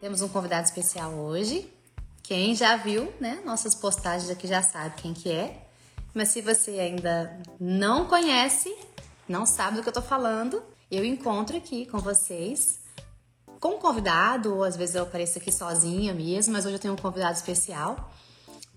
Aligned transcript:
Temos 0.00 0.22
um 0.22 0.28
convidado 0.28 0.64
especial 0.64 1.12
hoje. 1.12 1.72
Quem 2.22 2.54
já 2.54 2.76
viu, 2.76 3.12
né, 3.20 3.42
nossas 3.44 3.74
postagens 3.74 4.30
aqui 4.30 4.46
já 4.46 4.62
sabe 4.62 4.94
quem 5.02 5.12
que 5.12 5.30
é. 5.30 5.66
Mas 6.14 6.28
se 6.28 6.40
você 6.40 6.78
ainda 6.78 7.38
não 7.58 8.06
conhece, 8.06 8.74
não 9.28 9.44
sabe 9.44 9.76
do 9.76 9.82
que 9.82 9.88
eu 9.88 9.92
tô 9.92 10.02
falando, 10.02 10.62
eu 10.90 11.04
encontro 11.04 11.56
aqui 11.56 11.84
com 11.84 11.98
vocês 11.98 12.80
com 13.60 13.70
um 13.70 13.78
convidado, 13.78 14.54
ou 14.54 14.62
às 14.62 14.76
vezes 14.76 14.94
eu 14.94 15.02
apareço 15.02 15.38
aqui 15.38 15.50
sozinha 15.50 16.14
mesmo, 16.14 16.52
mas 16.52 16.64
hoje 16.64 16.76
eu 16.76 16.80
tenho 16.80 16.94
um 16.94 16.96
convidado 16.96 17.34
especial 17.34 18.10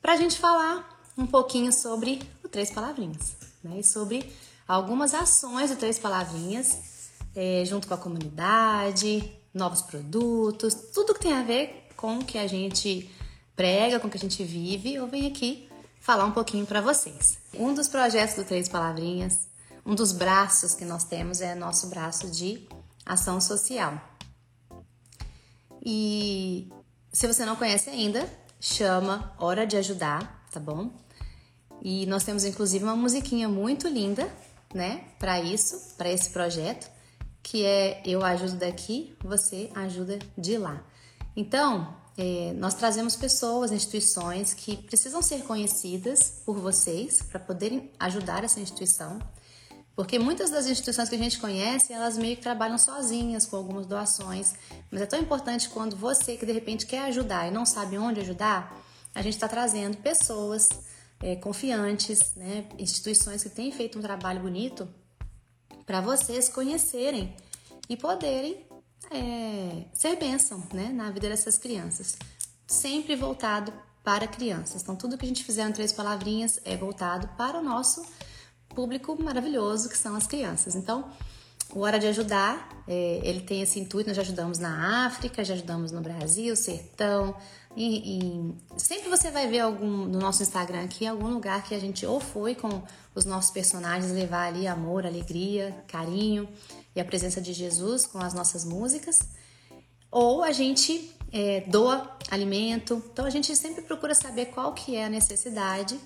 para 0.02 0.14
a 0.14 0.18
gente 0.18 0.38
falar 0.40 1.02
um 1.18 1.28
pouquinho 1.28 1.72
sobre 1.72 2.22
o 2.44 2.50
Três 2.50 2.72
Palavrinhas, 2.72 3.36
né? 3.64 3.80
E 3.80 3.84
sobre 3.84 4.32
algumas 4.68 5.14
ações 5.14 5.70
do 5.70 5.76
Três 5.76 6.00
Palavrinhas 6.00 6.92
é, 7.36 7.64
junto 7.66 7.88
com 7.88 7.94
a 7.94 7.98
comunidade, 7.98 9.32
novos 9.54 9.82
produtos, 9.82 10.74
tudo 10.94 11.14
que 11.14 11.22
tem 11.22 11.34
a 11.34 11.44
ver 11.44 11.88
com 11.96 12.20
o 12.20 12.26
que 12.26 12.38
a 12.38 12.48
gente 12.48 13.10
prega, 13.56 14.00
com 14.00 14.08
o 14.08 14.10
que 14.10 14.18
a 14.18 14.20
gente 14.20 14.44
vive, 14.44 14.96
eu 14.96 15.08
venho 15.08 15.28
aqui 15.28 15.70
falar 16.00 16.26
um 16.26 16.32
pouquinho 16.32 16.66
para 16.66 16.82
vocês. 16.82 17.38
Um 17.54 17.74
dos 17.74 17.88
projetos 17.88 18.36
do 18.36 18.44
Três 18.44 18.68
Palavrinhas, 18.68 19.48
um 19.86 19.94
dos 19.94 20.12
braços 20.12 20.74
que 20.74 20.86
nós 20.86 21.04
temos 21.04 21.42
é 21.42 21.54
nosso 21.54 21.88
braço 21.88 22.30
de 22.30 22.68
ação 23.06 23.40
social. 23.40 24.00
E 25.84 26.70
se 27.12 27.28
você 27.28 27.46
não 27.46 27.56
conhece 27.56 27.90
ainda, 27.90 28.28
chama 28.62 29.34
Hora 29.38 29.68
de 29.68 29.76
Ajudar, 29.76 30.46
tá 30.50 30.60
bom? 30.60 30.92
E 31.82 32.06
nós 32.06 32.24
temos 32.24 32.46
inclusive 32.46 32.86
uma 32.86 32.96
musiquinha 32.96 33.50
muito 33.50 33.90
linda, 33.90 34.32
né, 34.74 35.04
para 35.20 35.42
isso, 35.42 35.96
para 35.98 36.10
esse 36.10 36.30
projeto 36.30 36.90
que 37.44 37.66
é 37.66 38.02
eu 38.06 38.24
ajudo 38.24 38.56
daqui, 38.58 39.16
você 39.24 39.70
ajuda 39.76 40.20
de 40.38 40.58
lá. 40.58 40.84
Então, 41.36 41.96
é, 42.18 42.54
nós 42.54 42.74
trazemos 42.74 43.16
pessoas, 43.16 43.72
instituições 43.72 44.54
que 44.54 44.78
precisam 44.78 45.22
ser 45.22 45.44
conhecidas 45.44 46.42
por 46.46 46.58
vocês 46.60 47.22
para 47.22 47.40
poderem 47.40 47.90
ajudar 48.00 48.44
essa 48.44 48.60
instituição. 48.60 49.20
Porque 50.02 50.18
muitas 50.18 50.50
das 50.50 50.66
instituições 50.66 51.10
que 51.10 51.14
a 51.14 51.18
gente 51.20 51.38
conhece, 51.38 51.94
elas 51.94 52.18
meio 52.18 52.36
que 52.36 52.42
trabalham 52.42 52.76
sozinhas 52.76 53.46
com 53.46 53.56
algumas 53.56 53.86
doações. 53.86 54.56
Mas 54.90 55.00
é 55.00 55.06
tão 55.06 55.20
importante 55.20 55.70
quando 55.70 55.96
você 55.96 56.36
que 56.36 56.44
de 56.44 56.52
repente 56.52 56.88
quer 56.88 57.04
ajudar 57.04 57.48
e 57.48 57.52
não 57.52 57.68
sabe 57.68 58.00
onde 58.00 58.20
ajudar, 58.20 58.76
a 59.14 59.22
gente 59.22 59.36
está 59.36 59.48
trazendo 59.48 59.98
pessoas 59.98 60.70
é, 61.20 61.36
confiantes, 61.36 62.34
né, 62.36 62.66
instituições 62.80 63.44
que 63.44 63.50
têm 63.50 63.72
feito 63.72 64.00
um 64.00 64.02
trabalho 64.02 64.40
bonito 64.40 64.90
para 65.86 66.02
vocês 66.02 66.50
conhecerem 66.50 67.36
e 67.88 67.96
poderem 67.96 68.66
é, 69.12 69.84
ser 69.94 70.16
bênção 70.16 70.64
né, 70.74 70.90
na 70.92 71.12
vida 71.12 71.30
dessas 71.30 71.60
crianças. 71.60 72.18
Sempre 72.66 73.16
voltado 73.16 73.72
para 74.04 74.26
crianças. 74.26 74.82
Então, 74.82 74.96
tudo 74.96 75.16
que 75.16 75.26
a 75.26 75.28
gente 75.28 75.44
fizer 75.44 75.70
em 75.70 75.72
três 75.72 75.94
palavrinhas 75.94 76.60
é 76.66 76.76
voltado 76.76 77.28
para 77.38 77.60
o 77.60 77.64
nosso 77.64 78.04
público 78.74 79.22
maravilhoso 79.22 79.90
que 79.90 79.98
são 79.98 80.16
as 80.16 80.28
crianças. 80.28 80.76
Então, 80.76 81.10
o 81.74 81.82
Hora 81.82 81.98
de 81.98 82.08
Ajudar, 82.08 82.84
é, 82.88 83.22
ele 83.24 83.42
tem 83.42 83.62
esse 83.62 83.80
intuito, 83.80 84.08
nós 84.10 84.18
já 84.18 84.24
ajudamos 84.24 84.60
na 84.60 85.06
África, 85.06 85.44
já 85.44 85.54
ajudamos 85.54 85.92
no 85.92 86.02
Brasil, 86.02 86.56
Sertão, 86.56 87.36
e, 87.76 88.20
e, 88.20 88.54
sempre 88.78 89.10
você 89.10 89.32
vai 89.32 89.48
ver 89.48 89.60
algum 89.60 90.06
no 90.06 90.20
nosso 90.20 90.44
Instagram 90.44 90.84
aqui 90.84 91.08
algum 91.08 91.30
lugar 91.30 91.64
que 91.64 91.74
a 91.74 91.80
gente 91.80 92.06
ou 92.06 92.20
foi 92.20 92.54
com 92.54 92.84
os 93.16 93.24
nossos 93.24 93.52
personagens 93.52 94.12
levar 94.12 94.48
ali 94.48 94.68
amor, 94.68 95.06
alegria, 95.06 95.84
carinho 95.88 96.50
e 96.94 97.00
a 97.00 97.06
presença 97.06 97.40
de 97.40 97.54
Jesus 97.54 98.06
com 98.06 98.18
as 98.20 98.34
nossas 98.34 98.66
músicas, 98.66 99.20
ou 100.12 100.44
a 100.44 100.52
gente 100.52 101.16
é, 101.32 101.62
doa 101.62 102.18
alimento. 102.30 103.02
Então 103.14 103.26
a 103.26 103.30
gente 103.30 103.56
sempre 103.56 103.82
procura 103.82 104.14
saber 104.14 104.48
qual 104.48 104.74
que 104.74 104.98
é 104.98 105.06
a 105.06 105.10
necessidade 105.10 105.98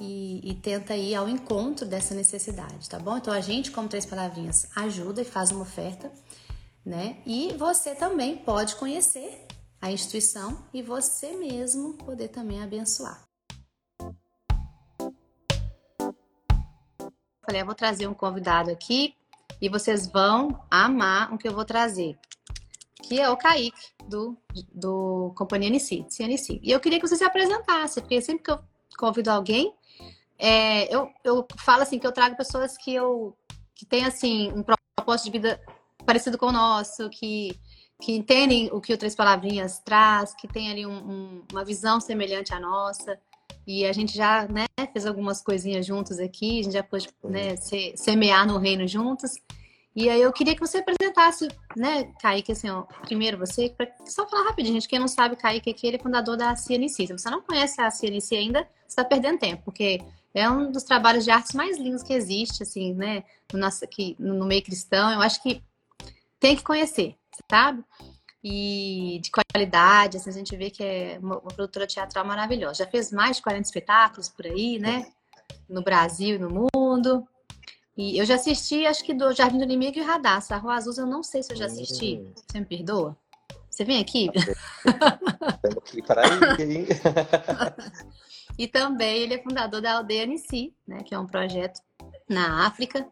e, 0.00 0.40
e, 0.50 0.54
tenta 0.54 0.96
ir 0.96 1.14
ao 1.14 1.28
encontro 1.28 1.86
dessa 1.86 2.14
necessidade, 2.14 2.88
tá 2.88 2.98
bom? 2.98 3.18
Então 3.18 3.34
a 3.34 3.40
gente, 3.40 3.70
como 3.70 3.86
três 3.86 4.06
palavrinhas, 4.06 4.66
ajuda 4.74 5.20
e 5.20 5.26
faz 5.26 5.50
uma 5.50 5.60
oferta, 5.60 6.10
né? 6.84 7.18
E 7.26 7.52
você 7.58 7.94
também 7.94 8.38
pode 8.38 8.76
conhecer 8.76 9.46
a 9.80 9.92
instituição 9.92 10.64
e 10.72 10.82
você 10.82 11.32
mesmo 11.36 11.94
poder 11.94 12.28
também 12.28 12.62
abençoar. 12.62 13.22
Falei, 17.44 17.62
eu 17.62 17.66
vou 17.66 17.74
trazer 17.74 18.06
um 18.06 18.14
convidado 18.14 18.70
aqui 18.70 19.14
e 19.60 19.68
vocês 19.68 20.06
vão 20.06 20.64
amar 20.70 21.32
o 21.34 21.36
que 21.36 21.48
eu 21.48 21.52
vou 21.52 21.64
trazer, 21.64 22.18
que 23.02 23.20
é 23.20 23.28
o 23.28 23.36
Kaique, 23.36 23.76
do, 24.08 24.36
do 24.72 25.34
Companhia 25.36 25.68
NC, 25.68 26.06
CNC. 26.08 26.60
E 26.62 26.70
eu 26.70 26.80
queria 26.80 26.98
que 26.98 27.06
você 27.06 27.16
se 27.16 27.24
apresentasse, 27.24 28.00
porque 28.00 28.22
sempre 28.22 28.44
que 28.44 28.50
eu 28.50 28.60
convido 28.96 29.30
alguém, 29.30 29.74
é, 30.40 30.94
eu, 30.94 31.08
eu 31.22 31.46
falo 31.58 31.82
assim 31.82 31.98
que 31.98 32.06
eu 32.06 32.12
trago 32.12 32.36
pessoas 32.36 32.76
que 32.76 32.94
eu 32.94 33.36
que 33.74 33.86
têm 33.86 34.04
assim 34.04 34.52
um 34.52 34.62
propósito 34.96 35.26
de 35.26 35.32
vida 35.32 35.60
parecido 36.04 36.36
com 36.36 36.46
o 36.46 36.52
nosso, 36.52 37.08
que 37.10 37.58
que 38.00 38.12
entendem 38.12 38.70
o 38.72 38.80
que 38.80 38.94
o 38.94 38.96
Três 38.96 39.14
Palavrinhas 39.14 39.78
traz, 39.80 40.34
que 40.34 40.48
tem 40.48 40.70
ali 40.70 40.86
um, 40.86 40.92
um, 40.92 41.44
uma 41.52 41.64
visão 41.64 42.00
semelhante 42.00 42.54
à 42.54 42.58
nossa. 42.58 43.18
E 43.66 43.84
a 43.84 43.92
gente 43.92 44.16
já 44.16 44.48
né, 44.48 44.66
fez 44.92 45.04
algumas 45.04 45.42
coisinhas 45.42 45.84
juntos 45.86 46.18
aqui, 46.18 46.60
a 46.60 46.62
gente 46.62 46.72
já 46.72 46.82
pôde 46.82 47.08
né, 47.22 47.56
se, 47.56 47.92
semear 47.96 48.46
no 48.46 48.58
reino 48.58 48.88
juntos. 48.88 49.32
E 49.94 50.08
aí 50.08 50.22
eu 50.22 50.32
queria 50.32 50.54
que 50.54 50.60
você 50.60 50.78
apresentasse, 50.78 51.48
né, 51.76 52.04
Kaique, 52.20 52.52
assim, 52.52 52.70
ó, 52.70 52.82
primeiro 53.02 53.36
você, 53.36 53.68
pra, 53.68 53.86
só 54.06 54.26
falar 54.26 54.48
rapidinho, 54.48 54.74
gente, 54.74 54.88
quem 54.88 54.98
não 54.98 55.08
sabe, 55.08 55.36
Kaique 55.36 55.70
aqui, 55.70 55.86
ele 55.86 55.96
é 55.96 56.00
fundador 56.00 56.36
da 56.36 56.56
CNC. 56.56 57.08
Se 57.08 57.12
você 57.12 57.28
não 57.28 57.42
conhece 57.42 57.80
a 57.80 57.90
CNC 57.90 58.36
ainda, 58.36 58.60
você 58.60 58.88
está 58.88 59.04
perdendo 59.04 59.38
tempo, 59.38 59.62
porque 59.64 60.00
é 60.34 60.48
um 60.48 60.70
dos 60.70 60.84
trabalhos 60.84 61.24
de 61.24 61.30
artes 61.30 61.52
mais 61.52 61.78
lindos 61.78 62.02
que 62.02 62.12
existe, 62.12 62.62
assim, 62.62 62.94
né, 62.94 63.24
no, 63.52 63.58
nosso, 63.58 63.84
aqui, 63.84 64.16
no 64.18 64.46
meio 64.46 64.62
cristão. 64.62 65.10
Eu 65.12 65.20
acho 65.20 65.42
que 65.42 65.62
tem 66.38 66.56
que 66.56 66.62
conhecer 66.62 67.16
sabe? 67.48 67.84
E 68.42 69.20
de 69.22 69.30
qualidade, 69.30 70.16
assim, 70.16 70.30
a 70.30 70.32
gente 70.32 70.56
vê 70.56 70.70
que 70.70 70.82
é 70.82 71.18
uma, 71.22 71.38
uma 71.38 71.50
produtora 71.50 71.86
teatral 71.86 72.24
maravilhosa. 72.24 72.84
Já 72.84 72.86
fez 72.86 73.12
mais 73.12 73.36
de 73.36 73.42
40 73.42 73.62
espetáculos 73.62 74.28
por 74.28 74.46
aí, 74.46 74.78
né? 74.78 75.06
No 75.68 75.82
Brasil 75.82 76.36
e 76.36 76.38
no 76.38 76.68
mundo. 76.74 77.26
E 77.96 78.18
eu 78.18 78.24
já 78.24 78.36
assisti, 78.36 78.86
acho 78.86 79.04
que 79.04 79.12
do 79.12 79.32
Jardim 79.32 79.58
do 79.58 79.64
Inimigo 79.64 79.98
e 79.98 80.02
Radar. 80.02 80.42
A 80.48 80.56
Rua 80.56 80.74
Azul, 80.74 80.94
eu 80.96 81.06
não 81.06 81.22
sei 81.22 81.42
se 81.42 81.52
eu 81.52 81.56
já 81.56 81.66
assisti. 81.66 82.18
Hum. 82.18 82.32
Você 82.34 82.60
me 82.60 82.66
perdoa? 82.66 83.16
Você 83.68 83.84
vem 83.84 84.00
aqui? 84.00 84.30
Estamos 84.34 85.78
aqui 85.78 86.02
para 86.02 86.22
aí. 86.22 86.86
e 88.60 88.68
também 88.68 89.22
ele 89.22 89.32
é 89.32 89.42
fundador 89.42 89.80
da 89.80 89.94
Aldeia 89.94 90.26
Nissi, 90.26 90.74
né? 90.86 91.02
Que 91.02 91.14
é 91.14 91.18
um 91.18 91.26
projeto 91.26 91.80
na 92.28 92.66
África, 92.66 93.08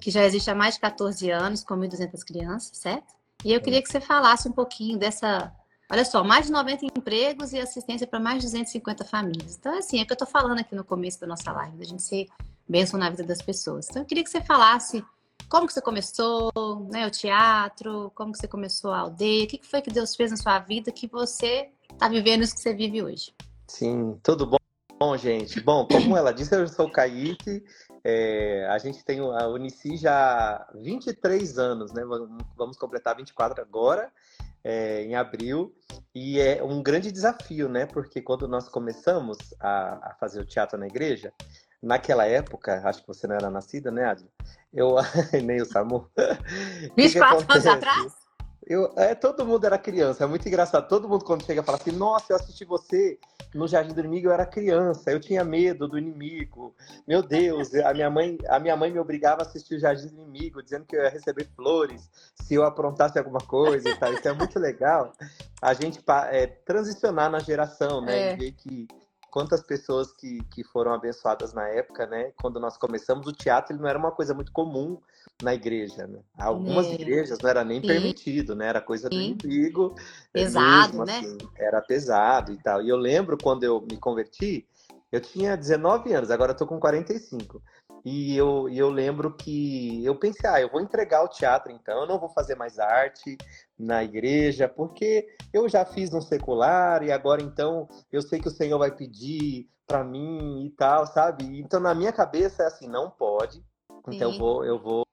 que 0.00 0.10
já 0.10 0.24
existe 0.24 0.50
há 0.50 0.56
mais 0.56 0.74
de 0.74 0.80
14 0.80 1.30
anos, 1.30 1.62
com 1.62 1.76
1.200 1.76 2.24
crianças, 2.24 2.76
certo? 2.76 3.14
E 3.44 3.52
eu 3.52 3.60
queria 3.60 3.80
que 3.80 3.88
você 3.88 4.00
falasse 4.00 4.48
um 4.48 4.52
pouquinho 4.52 4.98
dessa. 4.98 5.54
Olha 5.88 6.04
só, 6.04 6.24
mais 6.24 6.46
de 6.46 6.52
90 6.52 6.84
empregos 6.84 7.52
e 7.52 7.60
assistência 7.60 8.08
para 8.08 8.18
mais 8.18 8.38
de 8.38 8.46
250 8.46 9.04
famílias. 9.04 9.56
Então, 9.56 9.78
assim, 9.78 10.00
é 10.00 10.02
o 10.02 10.06
que 10.06 10.12
eu 10.12 10.16
estou 10.16 10.26
falando 10.26 10.58
aqui 10.58 10.74
no 10.74 10.82
começo 10.82 11.20
da 11.20 11.28
nossa 11.28 11.52
live, 11.52 11.76
da 11.76 11.84
gente 11.84 12.02
ser 12.02 12.26
bênção 12.68 12.98
na 12.98 13.08
vida 13.08 13.22
das 13.22 13.40
pessoas. 13.40 13.88
Então, 13.88 14.02
eu 14.02 14.06
queria 14.06 14.24
que 14.24 14.30
você 14.30 14.40
falasse 14.40 15.04
como 15.48 15.68
que 15.68 15.72
você 15.72 15.80
começou, 15.80 16.50
né, 16.90 17.06
o 17.06 17.10
teatro, 17.10 18.10
como 18.16 18.32
que 18.32 18.38
você 18.38 18.48
começou 18.48 18.90
a 18.90 18.98
aldeia, 18.98 19.44
o 19.44 19.46
que 19.46 19.60
foi 19.62 19.80
que 19.80 19.92
Deus 19.92 20.16
fez 20.16 20.32
na 20.32 20.36
sua 20.36 20.58
vida 20.58 20.90
que 20.90 21.06
você 21.06 21.68
está 21.92 22.08
vivendo 22.08 22.42
isso 22.42 22.56
que 22.56 22.60
você 22.60 22.74
vive 22.74 23.00
hoje. 23.00 23.32
Sim, 23.70 24.18
tudo 24.22 24.46
bom, 24.46 24.58
bom 24.98 25.16
gente? 25.16 25.60
Bom, 25.60 25.86
como 25.86 26.16
ela 26.16 26.32
disse, 26.32 26.54
eu 26.54 26.66
sou 26.66 26.86
o 26.86 26.92
Kaique, 26.92 27.64
é, 28.02 28.66
a 28.68 28.76
gente 28.78 29.04
tem 29.04 29.20
a 29.20 29.46
Unici 29.46 29.96
já 29.96 30.56
há 30.56 30.72
23 30.74 31.56
anos, 31.56 31.92
né? 31.92 32.02
Vamos 32.56 32.76
completar 32.76 33.16
24 33.16 33.62
agora, 33.62 34.10
é, 34.64 35.04
em 35.04 35.14
abril. 35.14 35.72
E 36.12 36.40
é 36.40 36.62
um 36.62 36.82
grande 36.82 37.12
desafio, 37.12 37.68
né? 37.68 37.86
Porque 37.86 38.20
quando 38.20 38.48
nós 38.48 38.68
começamos 38.68 39.38
a, 39.60 40.10
a 40.10 40.16
fazer 40.18 40.40
o 40.40 40.44
teatro 40.44 40.76
na 40.76 40.88
igreja, 40.88 41.32
naquela 41.80 42.26
época, 42.26 42.82
acho 42.84 43.02
que 43.02 43.08
você 43.08 43.28
não 43.28 43.36
era 43.36 43.48
nascida, 43.50 43.92
né, 43.92 44.04
Adri? 44.04 44.28
Eu, 44.74 44.96
nem 45.44 45.62
o 45.62 45.64
Samu. 45.64 46.10
24 46.96 47.46
anos 47.52 47.66
atrás? 47.66 48.19
Eu, 48.70 48.92
é, 48.94 49.16
todo 49.16 49.44
mundo 49.44 49.64
era 49.66 49.76
criança, 49.76 50.22
é 50.22 50.26
muito 50.28 50.46
engraçado. 50.46 50.86
Todo 50.86 51.08
mundo 51.08 51.24
quando 51.24 51.44
chega 51.44 51.60
fala 51.60 51.76
assim, 51.76 51.90
nossa, 51.90 52.32
eu 52.32 52.36
assisti 52.36 52.64
você 52.64 53.18
no 53.52 53.66
Jardim 53.66 53.92
do 53.92 53.98
Inimigo, 53.98 54.28
eu 54.28 54.32
era 54.32 54.46
criança, 54.46 55.10
eu 55.10 55.18
tinha 55.18 55.42
medo 55.42 55.88
do 55.88 55.98
inimigo. 55.98 56.72
Meu 57.04 57.20
Deus, 57.20 57.74
a 57.74 57.92
minha 57.92 58.08
mãe, 58.08 58.38
a 58.48 58.60
minha 58.60 58.76
mãe 58.76 58.92
me 58.92 59.00
obrigava 59.00 59.42
a 59.42 59.44
assistir 59.44 59.74
o 59.74 59.80
Jardim 59.80 60.06
do 60.06 60.22
Inimigo, 60.22 60.62
dizendo 60.62 60.84
que 60.84 60.94
eu 60.94 61.02
ia 61.02 61.08
receber 61.08 61.48
flores 61.56 62.08
se 62.36 62.54
eu 62.54 62.62
aprontasse 62.62 63.18
alguma 63.18 63.40
coisa 63.40 63.88
e 63.88 63.96
tal. 63.96 64.12
Isso 64.14 64.28
é 64.28 64.32
muito 64.32 64.56
legal. 64.56 65.14
A 65.60 65.74
gente 65.74 66.00
é, 66.30 66.46
transicionar 66.46 67.28
na 67.28 67.40
geração, 67.40 68.00
né? 68.00 68.30
É. 68.30 68.32
E 68.34 68.36
ver 68.36 68.52
que 68.52 68.86
quantas 69.32 69.64
pessoas 69.64 70.12
que, 70.12 70.44
que 70.44 70.62
foram 70.62 70.92
abençoadas 70.92 71.52
na 71.52 71.66
época, 71.66 72.06
né? 72.06 72.32
Quando 72.40 72.60
nós 72.60 72.76
começamos, 72.76 73.26
o 73.26 73.32
teatro 73.32 73.74
ele 73.74 73.82
não 73.82 73.88
era 73.88 73.98
uma 73.98 74.12
coisa 74.12 74.32
muito 74.32 74.52
comum 74.52 75.00
na 75.42 75.54
igreja, 75.54 76.06
né? 76.06 76.20
Algumas 76.38 76.86
é. 76.86 76.94
igrejas 76.94 77.38
não 77.40 77.48
era 77.48 77.64
nem 77.64 77.80
Sim. 77.80 77.86
permitido, 77.86 78.54
né? 78.54 78.68
Era 78.68 78.80
coisa 78.80 79.08
do 79.08 79.16
Sim. 79.16 79.38
inimigo. 79.42 79.94
É 80.34 80.40
pesado, 80.40 80.98
mesmo, 80.98 81.04
né? 81.04 81.18
Assim, 81.18 81.38
era 81.56 81.80
pesado 81.80 82.52
e 82.52 82.56
tal. 82.58 82.82
E 82.82 82.88
eu 82.88 82.96
lembro 82.96 83.38
quando 83.42 83.64
eu 83.64 83.80
me 83.80 83.96
converti, 83.96 84.66
eu 85.10 85.20
tinha 85.20 85.56
19 85.56 86.12
anos, 86.12 86.30
agora 86.30 86.52
eu 86.52 86.56
tô 86.56 86.66
com 86.66 86.78
45. 86.78 87.62
E 88.04 88.34
eu, 88.34 88.68
e 88.68 88.78
eu 88.78 88.88
lembro 88.88 89.34
que 89.34 90.02
eu 90.04 90.14
pensei, 90.14 90.48
ah, 90.48 90.60
eu 90.60 90.70
vou 90.70 90.80
entregar 90.80 91.22
o 91.22 91.28
teatro 91.28 91.70
então, 91.70 92.00
eu 92.00 92.06
não 92.06 92.18
vou 92.18 92.30
fazer 92.30 92.54
mais 92.54 92.78
arte 92.78 93.36
na 93.78 94.02
igreja, 94.02 94.66
porque 94.66 95.28
eu 95.52 95.68
já 95.68 95.84
fiz 95.84 96.10
no 96.10 96.22
secular 96.22 97.02
e 97.02 97.12
agora 97.12 97.42
então 97.42 97.86
eu 98.10 98.22
sei 98.22 98.40
que 98.40 98.48
o 98.48 98.50
Senhor 98.50 98.78
vai 98.78 98.90
pedir 98.90 99.68
para 99.86 100.02
mim 100.02 100.64
e 100.64 100.70
tal, 100.70 101.06
sabe? 101.06 101.60
Então 101.60 101.78
na 101.78 101.94
minha 101.94 102.12
cabeça 102.12 102.62
é 102.62 102.66
assim, 102.66 102.88
não 102.88 103.10
pode. 103.10 103.62
Então 104.08 104.32
eu 104.32 104.38
vou, 104.38 104.64
eu 104.64 104.78
vou 104.78 105.04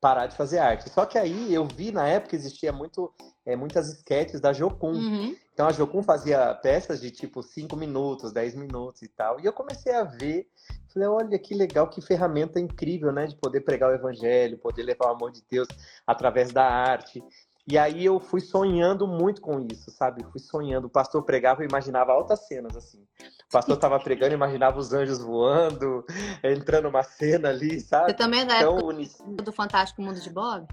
parar 0.00 0.26
de 0.26 0.36
fazer 0.36 0.58
arte. 0.58 0.88
Só 0.90 1.04
que 1.04 1.18
aí 1.18 1.52
eu 1.52 1.64
vi 1.64 1.90
na 1.90 2.06
época 2.06 2.36
existia 2.36 2.72
muito, 2.72 3.12
é, 3.44 3.56
muitas 3.56 3.88
esquetes 3.88 4.40
da 4.40 4.52
Jocum. 4.52 4.92
Uhum. 4.92 5.36
Então 5.52 5.66
a 5.68 5.72
Jocum 5.72 6.02
fazia 6.02 6.54
peças 6.54 7.00
de 7.00 7.10
tipo 7.10 7.42
5 7.42 7.76
minutos, 7.76 8.32
10 8.32 8.54
minutos 8.54 9.02
e 9.02 9.08
tal. 9.08 9.40
E 9.40 9.44
eu 9.44 9.52
comecei 9.52 9.94
a 9.94 10.04
ver, 10.04 10.48
falei, 10.92 11.08
olha 11.08 11.38
que 11.38 11.54
legal, 11.54 11.88
que 11.88 12.00
ferramenta 12.00 12.58
incrível, 12.58 13.12
né? 13.12 13.26
De 13.26 13.36
poder 13.36 13.60
pregar 13.60 13.90
o 13.90 13.94
evangelho, 13.94 14.58
poder 14.58 14.82
levar 14.82 15.08
o 15.08 15.14
amor 15.14 15.32
de 15.32 15.42
Deus 15.50 15.68
através 16.06 16.50
da 16.52 16.64
arte. 16.64 17.22
E 17.70 17.78
aí 17.78 18.04
eu 18.04 18.18
fui 18.18 18.40
sonhando 18.40 19.06
muito 19.06 19.40
com 19.40 19.60
isso, 19.60 19.92
sabe? 19.92 20.24
Fui 20.24 20.40
sonhando. 20.40 20.88
O 20.88 20.90
pastor 20.90 21.22
pregava, 21.22 21.62
eu 21.62 21.68
imaginava 21.68 22.10
altas 22.10 22.48
cenas, 22.48 22.76
assim. 22.76 22.98
O 22.98 23.52
pastor 23.52 23.76
estava 23.76 24.00
pregando, 24.00 24.34
imaginava 24.34 24.76
os 24.76 24.92
anjos 24.92 25.20
voando, 25.20 26.04
entrando 26.42 26.88
uma 26.88 27.04
cena 27.04 27.50
ali, 27.50 27.78
sabe? 27.78 28.10
Você 28.10 28.14
também 28.14 28.40
é 28.40 28.44
da 28.44 28.56
então, 28.58 28.74
época 28.74 28.86
unici... 28.88 29.22
do 29.22 29.52
Fantástico 29.52 30.02
Mundo 30.02 30.20
de 30.20 30.30
Bob? 30.30 30.66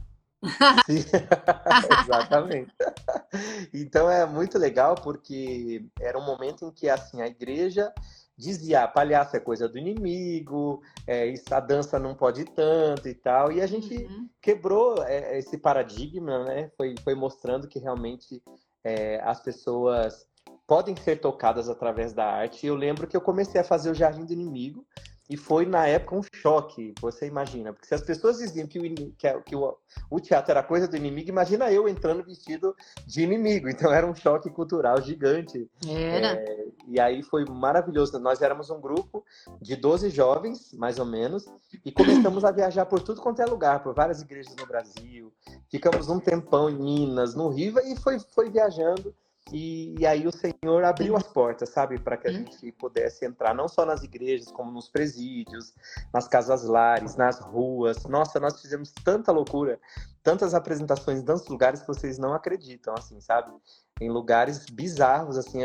Sim, 0.88 1.04
exatamente. 2.02 2.74
Então 3.72 4.10
é 4.10 4.26
muito 4.26 4.58
legal 4.58 4.96
porque 4.96 5.86
era 6.00 6.18
um 6.18 6.26
momento 6.26 6.66
em 6.66 6.72
que 6.72 6.90
assim 6.90 7.22
a 7.22 7.28
igreja 7.28 7.94
dizia 8.38 8.88
palhaço 8.88 9.36
é 9.36 9.39
coisa 9.39 9.68
do 9.68 9.78
inimigo, 9.78 10.81
é, 11.07 11.25
isso, 11.25 11.54
a 11.54 11.60
dança 11.60 11.98
não 11.98 12.13
pode 12.13 12.45
tanto 12.45 13.10
e 13.10 13.16
tal. 13.16 13.51
E 13.51 13.62
a 13.62 13.68
gente 13.68 13.95
uhum. 13.95 14.30
quebrou 14.42 15.04
é, 15.04 15.39
esse 15.39 15.57
paradigma, 15.57 16.44
né? 16.44 16.69
Foi, 16.78 16.94
foi 17.04 17.16
mostrando 17.16 17.68
que 17.68 17.80
realmente 17.80 18.42
é, 18.84 19.19
as 19.24 19.42
pessoas 19.42 20.28
podem 20.68 20.95
ser 20.95 21.19
tocadas 21.19 21.69
através 21.69 22.13
da 22.13 22.25
arte. 22.25 22.66
E 22.66 22.69
eu 22.69 22.75
lembro 22.75 23.07
que 23.07 23.18
eu 23.18 23.22
comecei 23.22 23.60
a 23.60 23.63
fazer 23.63 23.89
o 23.89 23.95
Jardim 23.95 24.25
do 24.25 24.34
Inimigo, 24.34 24.86
e 25.30 25.36
foi, 25.36 25.66
na 25.66 25.86
época, 25.86 26.16
um 26.16 26.22
choque, 26.34 26.94
você 27.02 27.28
imagina. 27.28 27.74
Porque 27.74 27.88
se 27.88 27.94
as 27.94 28.02
pessoas 28.02 28.38
diziam 28.38 28.66
que, 28.66 28.80
o, 28.80 28.82
que, 29.14 29.42
que 29.42 29.56
o, 29.56 29.78
o, 30.10 30.20
teatro 30.22 30.52
era 30.52 30.64
coisa 30.64 30.88
do 30.88 30.96
inimigo, 30.96 31.30
imagina 31.30 31.72
eu 31.72 31.88
entrando 31.88 32.24
vestido 32.24 32.74
de 33.06 33.24
inimigo. 33.24 33.68
Então 33.68 33.92
era 33.92 34.08
um 34.08 34.16
choque 34.16 34.50
cultural 34.50 35.02
gigante. 35.02 35.70
Era. 35.86 36.34
É, 36.34 36.68
e 36.88 37.00
aí 37.00 37.22
foi 37.22 37.44
maravilhoso. 37.44 38.18
Nós 38.20 38.42
éramos 38.42 38.70
um 38.70 38.80
grupo 38.80 39.26
de 39.62 39.76
12 39.76 40.10
jovens, 40.10 40.72
mais 40.74 40.98
ou 40.98 41.06
menos, 41.06 41.46
e 41.84 41.92
começamos 41.92 42.46
a 42.46 42.52
viajar 42.52 42.86
por 42.86 43.02
tudo 43.02 43.22
quanto 43.22 43.42
é 43.42 43.46
lugar, 43.46 43.84
por 43.84 43.94
várias 43.94 44.22
igrejas 44.22 44.56
no 44.56 44.66
Brasil. 44.66 45.34
Ficamos 45.70 46.08
um 46.08 46.20
tempão 46.20 46.70
em 46.70 46.76
Minas, 46.78 47.36
no 47.36 47.50
Riva, 47.50 47.82
e 47.84 47.98
foi, 47.98 48.18
foi 48.20 48.50
viajando. 48.50 49.14
E, 49.52 49.96
e, 50.00 50.06
aí 50.06 50.28
o 50.28 50.32
Senhor 50.32 50.84
abriu 50.84 51.16
as 51.16 51.24
portas, 51.24 51.70
sabe, 51.70 52.00
para 52.00 52.18
que 52.18 52.28
a 52.28 52.32
uhum. 52.32 52.38
gente 52.38 52.72
pudesse 52.74 53.26
entrar 53.26 53.54
não 53.56 53.68
só 53.68 53.86
nas 53.86 54.04
igrejas, 54.04 54.52
como 54.52 54.72
nos 54.72 54.90
presídios, 54.90 55.74
nas 56.14 56.28
casas 56.28 56.64
lares, 56.64 57.16
nas 57.16 57.40
ruas. 57.40 58.04
Nossa, 58.06 58.40
nós 58.40 58.62
fizemos 58.62 58.92
tanta 59.04 59.32
loucura, 59.32 59.80
tantas 60.22 60.54
apresentações 60.54 61.20
em 61.20 61.26
tantos 61.26 61.48
lugares 61.48 61.82
que 61.82 61.88
vocês 61.88 62.18
não 62.18 62.34
acreditam, 62.34 62.94
assim, 62.98 63.20
sabe? 63.22 63.52
Em 64.02 64.10
lugares 64.10 64.66
bizarros, 64.66 65.38
assim, 65.38 65.60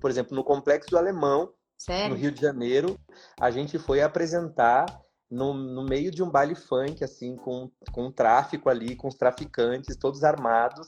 por 0.00 0.10
exemplo, 0.10 0.34
no 0.34 0.42
Complexo 0.42 0.90
do 0.90 0.98
Alemão, 0.98 1.52
Sério? 1.76 2.10
no 2.10 2.20
Rio 2.20 2.32
de 2.32 2.40
Janeiro, 2.40 2.98
a 3.40 3.50
gente 3.50 3.78
foi 3.78 4.02
apresentar 4.02 4.86
no, 5.30 5.54
no 5.54 5.84
meio 5.84 6.10
de 6.10 6.22
um 6.22 6.30
baile 6.30 6.54
funk, 6.54 7.04
assim, 7.04 7.36
com, 7.36 7.70
com 7.92 8.06
um 8.06 8.12
tráfico 8.12 8.68
ali, 8.68 8.96
com 8.96 9.06
os 9.06 9.14
traficantes, 9.14 9.96
todos 9.96 10.24
armados 10.24 10.86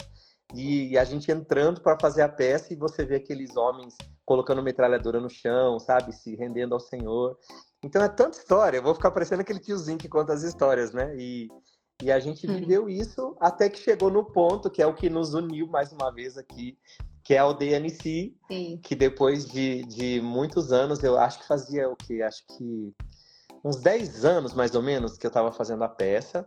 e 0.55 0.99
a 0.99 1.05
gente 1.05 1.31
entrando 1.31 1.81
para 1.81 1.99
fazer 1.99 2.23
a 2.23 2.29
peça 2.29 2.73
e 2.73 2.77
você 2.77 3.05
vê 3.05 3.17
aqueles 3.17 3.57
homens 3.57 3.97
colocando 4.25 4.63
metralhadora 4.63 5.21
no 5.21 5.31
chão, 5.31 5.79
sabe, 5.79 6.13
se 6.13 6.35
rendendo 6.35 6.75
ao 6.75 6.81
Senhor. 6.81 7.39
Então 7.83 8.03
é 8.03 8.09
tanta 8.09 8.39
história, 8.39 8.79
eu 8.79 8.83
vou 8.83 8.95
ficar 8.95 9.11
parecendo 9.11 9.43
aquele 9.43 9.59
tiozinho 9.59 9.99
que 9.99 10.09
conta 10.09 10.33
as 10.33 10.43
histórias, 10.43 10.93
né? 10.93 11.15
E, 11.17 11.49
e 12.03 12.13
a 12.13 12.19
gente 12.19 12.47
uhum. 12.47 12.57
viveu 12.57 12.89
isso 12.89 13.37
até 13.41 13.69
que 13.69 13.79
chegou 13.79 14.11
no 14.11 14.25
ponto 14.25 14.71
que 14.71 14.83
é 14.83 14.87
o 14.87 14.95
que 14.95 15.09
nos 15.09 15.35
uniu 15.35 15.67
mais 15.67 15.93
uma 15.93 16.11
vez 16.13 16.37
aqui, 16.37 16.77
que 17.23 17.35
é 17.35 17.39
a 17.39 17.53
DNC, 17.53 18.35
Sim. 18.49 18.81
que 18.83 18.95
depois 18.95 19.47
de, 19.47 19.83
de 19.85 20.21
muitos 20.21 20.73
anos, 20.73 21.03
eu 21.03 21.19
acho 21.19 21.41
que 21.41 21.47
fazia 21.47 21.89
o 21.89 21.97
que? 21.97 22.23
Acho 22.23 22.45
que 22.47 22.95
uns 23.65 23.77
10 23.77 24.25
anos 24.25 24.55
mais 24.55 24.75
ou 24.75 24.83
menos 24.83 25.17
que 25.17 25.27
eu 25.27 25.29
estava 25.29 25.53
fazendo 25.53 25.85
a 25.85 25.89
peça. 25.89 26.47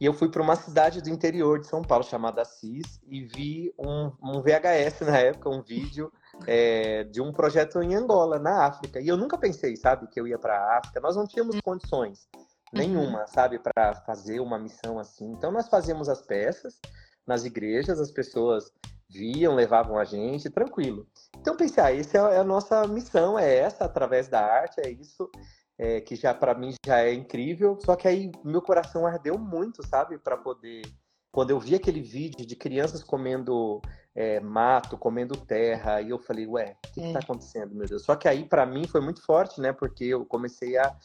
E 0.00 0.06
eu 0.06 0.12
fui 0.12 0.28
para 0.28 0.42
uma 0.42 0.56
cidade 0.56 1.00
do 1.00 1.08
interior 1.08 1.60
de 1.60 1.66
São 1.66 1.82
Paulo 1.82 2.04
chamada 2.04 2.42
Assis 2.42 3.00
e 3.06 3.24
vi 3.24 3.72
um, 3.78 4.10
um 4.22 4.42
VHS 4.42 5.00
na 5.06 5.18
época, 5.18 5.48
um 5.48 5.62
vídeo 5.62 6.12
é, 6.46 7.04
de 7.04 7.20
um 7.20 7.32
projeto 7.32 7.80
em 7.80 7.94
Angola, 7.94 8.38
na 8.38 8.66
África. 8.66 9.00
E 9.00 9.06
eu 9.06 9.16
nunca 9.16 9.38
pensei, 9.38 9.76
sabe, 9.76 10.08
que 10.08 10.20
eu 10.20 10.26
ia 10.26 10.38
para 10.38 10.56
a 10.58 10.78
África. 10.78 11.00
Nós 11.00 11.16
não 11.16 11.26
tínhamos 11.26 11.60
condições 11.60 12.28
nenhuma, 12.72 13.20
uhum. 13.20 13.26
sabe, 13.28 13.58
para 13.58 13.94
fazer 14.06 14.40
uma 14.40 14.58
missão 14.58 14.98
assim. 14.98 15.30
Então 15.30 15.52
nós 15.52 15.68
fazíamos 15.68 16.08
as 16.08 16.20
peças 16.20 16.80
nas 17.26 17.44
igrejas, 17.44 18.00
as 18.00 18.10
pessoas 18.10 18.72
viam, 19.08 19.54
levavam 19.54 19.96
a 19.96 20.04
gente, 20.04 20.50
tranquilo. 20.50 21.06
Então 21.38 21.56
pensei, 21.56 21.82
ah, 21.82 21.94
essa 21.94 22.18
é 22.18 22.38
a 22.38 22.44
nossa 22.44 22.86
missão, 22.88 23.38
é 23.38 23.58
essa, 23.58 23.84
através 23.84 24.28
da 24.28 24.40
arte, 24.40 24.80
é 24.80 24.90
isso 24.90 25.30
é, 25.78 26.00
que 26.00 26.16
já 26.16 26.32
para 26.32 26.54
mim 26.54 26.74
já 26.84 27.00
é 27.00 27.12
incrível. 27.12 27.78
Só 27.84 27.96
que 27.96 28.08
aí 28.08 28.30
meu 28.44 28.62
coração 28.62 29.06
ardeu 29.06 29.38
muito, 29.38 29.86
sabe, 29.86 30.18
para 30.18 30.36
poder. 30.36 30.82
Quando 31.30 31.50
eu 31.50 31.58
vi 31.58 31.74
aquele 31.74 32.00
vídeo 32.00 32.46
de 32.46 32.54
crianças 32.54 33.02
comendo 33.02 33.80
é, 34.14 34.38
mato, 34.38 34.96
comendo 34.96 35.36
terra, 35.36 36.00
e 36.00 36.10
eu 36.10 36.18
falei, 36.18 36.46
ué, 36.46 36.76
o 36.86 36.92
que, 36.92 37.00
é. 37.00 37.06
está 37.08 37.18
acontecendo, 37.18 37.74
meu 37.74 37.88
Deus? 37.88 38.04
Só 38.04 38.14
que 38.14 38.28
aí 38.28 38.44
para 38.44 38.64
mim 38.64 38.86
foi 38.86 39.00
muito 39.00 39.20
forte, 39.22 39.60
né? 39.60 39.72
Porque 39.72 40.04
eu 40.04 40.24
comecei 40.24 40.76
a, 40.78 40.96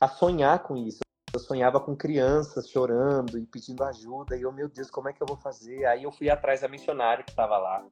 a 0.00 0.08
sonhar 0.08 0.62
com 0.64 0.76
isso. 0.76 0.98
Eu 1.32 1.38
sonhava 1.38 1.78
com 1.78 1.94
crianças 1.94 2.68
chorando 2.68 3.38
e 3.38 3.46
pedindo 3.46 3.84
ajuda, 3.84 4.36
e 4.36 4.42
eu, 4.42 4.50
meu 4.50 4.68
Deus, 4.68 4.90
como 4.90 5.08
é 5.08 5.12
que 5.12 5.22
eu 5.22 5.26
vou 5.26 5.36
fazer? 5.36 5.84
Aí 5.84 6.02
eu 6.02 6.10
fui 6.10 6.28
atrás 6.28 6.62
da 6.62 6.68
missionária 6.68 7.22
que 7.22 7.30
estava 7.30 7.58
lá. 7.58 7.84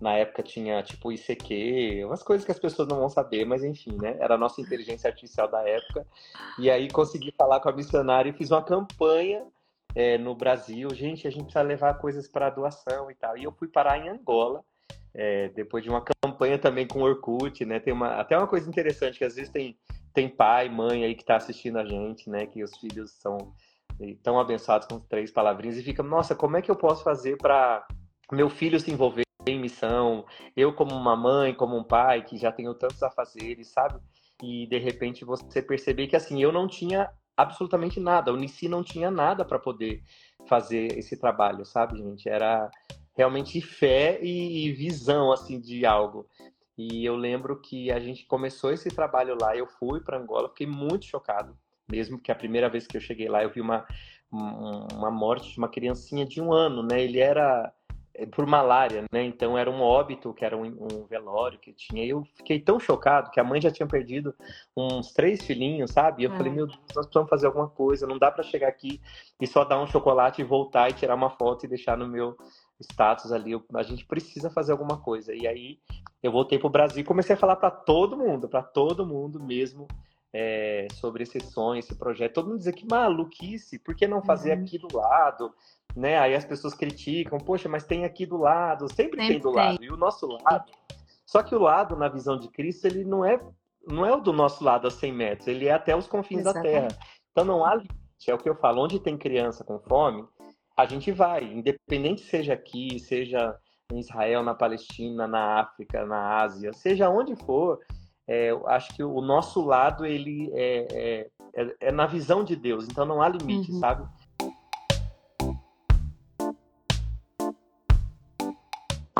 Na 0.00 0.14
época 0.14 0.42
tinha 0.42 0.82
tipo 0.82 1.12
ICQ, 1.12 2.04
umas 2.06 2.22
coisas 2.22 2.44
que 2.44 2.50
as 2.50 2.58
pessoas 2.58 2.88
não 2.88 2.98
vão 2.98 3.08
saber, 3.08 3.44
mas 3.44 3.62
enfim, 3.62 3.96
né? 4.00 4.16
Era 4.18 4.34
a 4.34 4.38
nossa 4.38 4.60
inteligência 4.60 5.08
artificial 5.08 5.46
da 5.46 5.60
época. 5.68 6.06
E 6.58 6.70
aí 6.70 6.90
consegui 6.90 7.32
falar 7.36 7.60
com 7.60 7.68
a 7.68 7.72
missionária 7.72 8.30
e 8.30 8.32
fiz 8.32 8.50
uma 8.50 8.62
campanha 8.62 9.44
é, 9.94 10.16
no 10.16 10.34
Brasil. 10.34 10.88
Gente, 10.94 11.28
a 11.28 11.30
gente 11.30 11.44
precisa 11.44 11.62
levar 11.62 11.94
coisas 11.94 12.26
para 12.26 12.48
doação 12.48 13.10
e 13.10 13.14
tal. 13.14 13.36
E 13.36 13.44
eu 13.44 13.52
fui 13.52 13.68
parar 13.68 13.98
em 13.98 14.08
Angola, 14.08 14.64
é, 15.12 15.48
depois 15.50 15.84
de 15.84 15.90
uma 15.90 16.02
campanha 16.02 16.58
também 16.58 16.86
com 16.86 17.02
Orkut, 17.02 17.62
né? 17.66 17.78
Tem 17.78 17.92
uma, 17.92 18.14
até 18.14 18.38
uma 18.38 18.46
coisa 18.46 18.68
interessante, 18.68 19.18
que 19.18 19.24
às 19.24 19.34
vezes 19.34 19.52
tem, 19.52 19.76
tem 20.14 20.30
pai, 20.30 20.70
mãe 20.70 21.04
aí 21.04 21.14
que 21.14 21.22
está 21.22 21.36
assistindo 21.36 21.78
a 21.78 21.84
gente, 21.84 22.30
né? 22.30 22.46
Que 22.46 22.62
os 22.62 22.74
filhos 22.78 23.10
são 23.12 23.36
tão 24.22 24.40
abençoados 24.40 24.86
com 24.86 24.98
três 24.98 25.30
palavrinhas 25.30 25.76
e 25.76 25.82
fica, 25.82 26.02
nossa, 26.02 26.34
como 26.34 26.56
é 26.56 26.62
que 26.62 26.70
eu 26.70 26.76
posso 26.76 27.04
fazer 27.04 27.36
para 27.36 27.86
meu 28.32 28.48
filho 28.48 28.80
se 28.80 28.90
envolver 28.90 29.24
em 29.46 29.58
missão, 29.58 30.24
eu 30.56 30.72
como 30.72 30.94
uma 30.94 31.16
mãe, 31.16 31.54
como 31.54 31.76
um 31.76 31.84
pai, 31.84 32.22
que 32.22 32.36
já 32.36 32.52
tenho 32.52 32.74
tantos 32.74 33.02
afazeres, 33.02 33.68
sabe? 33.68 33.98
E 34.42 34.66
de 34.66 34.78
repente 34.78 35.24
você 35.24 35.62
perceber 35.62 36.06
que 36.06 36.16
assim, 36.16 36.42
eu 36.42 36.52
não 36.52 36.66
tinha 36.66 37.10
absolutamente 37.36 37.98
nada, 37.98 38.30
o 38.30 38.34
Unici 38.34 38.68
não 38.68 38.82
tinha 38.82 39.10
nada 39.10 39.44
para 39.44 39.58
poder 39.58 40.02
fazer 40.46 40.98
esse 40.98 41.18
trabalho, 41.18 41.64
sabe, 41.64 41.98
gente? 41.98 42.28
Era 42.28 42.70
realmente 43.16 43.60
fé 43.60 44.18
e 44.22 44.72
visão 44.72 45.32
assim 45.32 45.60
de 45.60 45.84
algo. 45.84 46.26
E 46.76 47.04
eu 47.04 47.16
lembro 47.16 47.60
que 47.60 47.90
a 47.90 48.00
gente 48.00 48.24
começou 48.26 48.72
esse 48.72 48.88
trabalho 48.88 49.36
lá, 49.40 49.56
eu 49.56 49.66
fui 49.66 50.00
para 50.00 50.18
Angola, 50.18 50.48
fiquei 50.48 50.66
muito 50.66 51.04
chocado, 51.04 51.56
mesmo 51.90 52.18
que 52.18 52.32
a 52.32 52.34
primeira 52.34 52.68
vez 52.68 52.86
que 52.86 52.96
eu 52.96 53.00
cheguei 53.00 53.28
lá 53.28 53.42
eu 53.42 53.50
vi 53.50 53.60
uma 53.60 53.86
uma 54.32 55.10
morte 55.10 55.50
de 55.50 55.58
uma 55.58 55.68
criancinha 55.68 56.24
de 56.24 56.40
um 56.40 56.52
ano, 56.52 56.82
né? 56.84 57.02
Ele 57.02 57.18
era 57.18 57.72
por 58.26 58.46
malária, 58.46 59.04
né? 59.12 59.24
Então 59.24 59.56
era 59.56 59.70
um 59.70 59.80
óbito, 59.80 60.34
que 60.34 60.44
era 60.44 60.56
um, 60.56 60.64
um, 60.64 61.04
velório 61.08 61.58
que 61.58 61.72
tinha. 61.72 62.04
E 62.04 62.10
eu 62.10 62.24
fiquei 62.36 62.60
tão 62.60 62.78
chocado 62.78 63.30
que 63.30 63.40
a 63.40 63.44
mãe 63.44 63.60
já 63.60 63.70
tinha 63.70 63.86
perdido 63.86 64.34
uns 64.76 65.12
três 65.12 65.42
filhinhos, 65.42 65.90
sabe? 65.90 66.22
E 66.22 66.26
eu 66.26 66.32
é. 66.32 66.36
falei, 66.36 66.52
meu 66.52 66.66
Deus, 66.66 66.78
nós 66.94 67.06
precisamos 67.06 67.30
fazer 67.30 67.46
alguma 67.46 67.68
coisa. 67.68 68.06
Não 68.06 68.18
dá 68.18 68.30
para 68.30 68.44
chegar 68.44 68.68
aqui 68.68 69.00
e 69.40 69.46
só 69.46 69.64
dar 69.64 69.80
um 69.80 69.86
chocolate 69.86 70.40
e 70.40 70.44
voltar 70.44 70.90
e 70.90 70.94
tirar 70.94 71.14
uma 71.14 71.30
foto 71.30 71.64
e 71.64 71.68
deixar 71.68 71.96
no 71.96 72.06
meu 72.06 72.36
status 72.80 73.30
ali, 73.30 73.52
a 73.74 73.82
gente 73.82 74.06
precisa 74.06 74.50
fazer 74.50 74.72
alguma 74.72 74.98
coisa. 74.98 75.34
E 75.34 75.46
aí 75.46 75.78
eu 76.22 76.32
voltei 76.32 76.58
para 76.58 76.66
o 76.66 76.70
Brasil 76.70 77.00
e 77.00 77.04
comecei 77.04 77.34
a 77.34 77.38
falar 77.38 77.56
para 77.56 77.70
todo 77.70 78.16
mundo, 78.16 78.48
para 78.48 78.62
todo 78.62 79.06
mundo 79.06 79.38
mesmo, 79.38 79.86
é, 80.32 80.86
sobre 80.94 81.24
esse 81.24 81.40
sonho, 81.40 81.78
esse 81.78 81.94
projeto. 81.94 82.34
Todo 82.34 82.48
mundo 82.48 82.58
dizia 82.58 82.72
que 82.72 82.86
maluquice, 82.88 83.78
por 83.78 83.94
que 83.94 84.06
não 84.06 84.22
fazer 84.22 84.56
uhum. 84.56 84.62
aqui 84.62 84.78
do 84.78 84.96
lado? 84.96 85.52
Né? 85.96 86.18
Aí 86.18 86.34
as 86.34 86.44
pessoas 86.44 86.74
criticam, 86.74 87.38
poxa, 87.38 87.68
mas 87.68 87.84
tem 87.84 88.04
aqui 88.04 88.24
do 88.24 88.36
lado, 88.36 88.88
sempre, 88.88 89.20
sempre 89.20 89.28
tem 89.28 89.38
do 89.40 89.52
tem. 89.52 89.56
lado. 89.56 89.84
E 89.84 89.90
o 89.90 89.96
nosso 89.96 90.26
lado. 90.26 90.70
Só 91.26 91.42
que 91.42 91.54
o 91.54 91.60
lado, 91.60 91.96
na 91.96 92.08
visão 92.08 92.38
de 92.38 92.48
Cristo, 92.48 92.86
ele 92.86 93.04
não 93.04 93.24
é, 93.24 93.40
não 93.86 94.04
é 94.04 94.14
o 94.14 94.20
do 94.20 94.32
nosso 94.32 94.64
lado 94.64 94.86
a 94.86 94.90
100 94.90 95.12
metros, 95.12 95.48
ele 95.48 95.66
é 95.66 95.72
até 95.72 95.96
os 95.96 96.06
confins 96.06 96.40
Exatamente. 96.40 96.72
da 96.72 96.80
terra. 96.80 96.98
Então 97.30 97.44
não 97.44 97.64
há 97.64 97.74
limite, 97.74 98.28
é 98.28 98.34
o 98.34 98.38
que 98.38 98.48
eu 98.48 98.56
falo. 98.56 98.82
Onde 98.82 98.98
tem 98.98 99.16
criança 99.16 99.64
com 99.64 99.78
fome, 99.78 100.24
a 100.76 100.86
gente 100.86 101.12
vai, 101.12 101.44
independente 101.44 102.22
seja 102.22 102.54
aqui, 102.54 102.98
seja 102.98 103.56
em 103.92 103.98
Israel, 103.98 104.42
na 104.42 104.54
Palestina, 104.54 105.26
na 105.26 105.60
África, 105.60 106.06
na 106.06 106.42
Ásia, 106.42 106.72
seja 106.72 107.10
onde 107.10 107.34
for, 107.36 107.78
é, 108.26 108.50
acho 108.66 108.94
que 108.94 109.02
o 109.02 109.20
nosso 109.20 109.60
lado 109.64 110.06
ele 110.06 110.50
é, 110.54 110.86
é, 110.92 111.30
é, 111.54 111.76
é, 111.80 111.92
na 111.92 112.06
visão 112.06 112.44
de 112.44 112.54
Deus, 112.54 112.86
então 112.86 113.04
não 113.04 113.20
há 113.20 113.28
limite, 113.28 113.72
uhum. 113.72 113.78
sabe? 113.80 114.08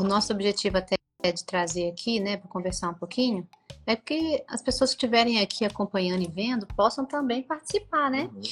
O 0.01 0.05
nosso 0.05 0.33
objetivo 0.33 0.79
até 0.79 0.97
é 1.23 1.33
de 1.33 1.45
trazer 1.45 1.89
aqui, 1.89 2.19
né, 2.19 2.37
para 2.37 2.49
conversar 2.49 2.89
um 2.89 2.95
pouquinho, 2.95 3.47
é 3.87 3.95
que 3.95 4.43
as 4.49 4.63
pessoas 4.63 4.91
que 4.91 4.97
estiverem 4.97 5.41
aqui 5.41 5.65
acompanhando 5.65 6.23
e 6.23 6.31
vendo 6.31 6.67
possam 6.67 7.05
também 7.05 7.43
participar, 7.43 8.11
né? 8.11 8.31
Uhum. 8.35 8.43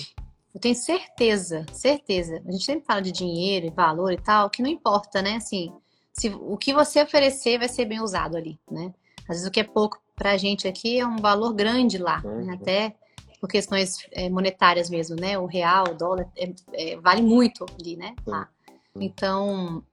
Eu 0.54 0.60
tenho 0.60 0.74
certeza, 0.74 1.64
certeza. 1.72 2.42
A 2.46 2.50
gente 2.50 2.64
sempre 2.64 2.84
fala 2.84 3.00
de 3.00 3.12
dinheiro 3.12 3.66
e 3.66 3.70
valor 3.70 4.12
e 4.12 4.16
tal, 4.16 4.50
que 4.50 4.62
não 4.62 4.68
importa, 4.68 5.22
né? 5.22 5.36
Assim, 5.36 5.72
se, 6.12 6.28
o 6.28 6.56
que 6.56 6.72
você 6.72 7.02
oferecer 7.02 7.58
vai 7.58 7.68
ser 7.68 7.84
bem 7.84 8.00
usado 8.00 8.36
ali, 8.36 8.58
né? 8.70 8.92
Às 9.22 9.36
vezes 9.36 9.46
o 9.46 9.50
que 9.50 9.60
é 9.60 9.64
pouco 9.64 10.00
para 10.16 10.32
a 10.32 10.36
gente 10.36 10.66
aqui 10.66 10.98
é 10.98 11.06
um 11.06 11.16
valor 11.16 11.52
grande 11.54 11.96
lá, 11.98 12.20
né? 12.22 12.30
uhum. 12.30 12.46
né? 12.46 12.54
até 12.60 12.94
por 13.40 13.48
questões 13.48 13.98
é, 14.10 14.28
monetárias 14.28 14.90
mesmo, 14.90 15.14
né? 15.14 15.38
O 15.38 15.46
real, 15.46 15.90
o 15.90 15.94
dólar, 15.94 16.28
é, 16.36 16.52
é, 16.72 16.96
vale 16.96 17.22
muito 17.22 17.64
ali, 17.80 17.96
né? 17.96 18.14
Lá. 18.26 18.48
Então, 18.96 19.84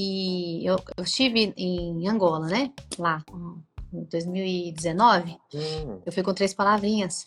e 0.00 0.64
eu, 0.64 0.76
eu, 0.96 1.04
estive 1.04 1.52
em 1.56 2.08
Angola, 2.08 2.46
né? 2.46 2.72
Lá, 2.98 3.24
em 3.92 4.04
2019. 4.04 5.36
Uhum. 5.52 6.02
Eu 6.06 6.12
fui 6.12 6.22
com 6.22 6.32
três 6.32 6.54
palavrinhas. 6.54 7.26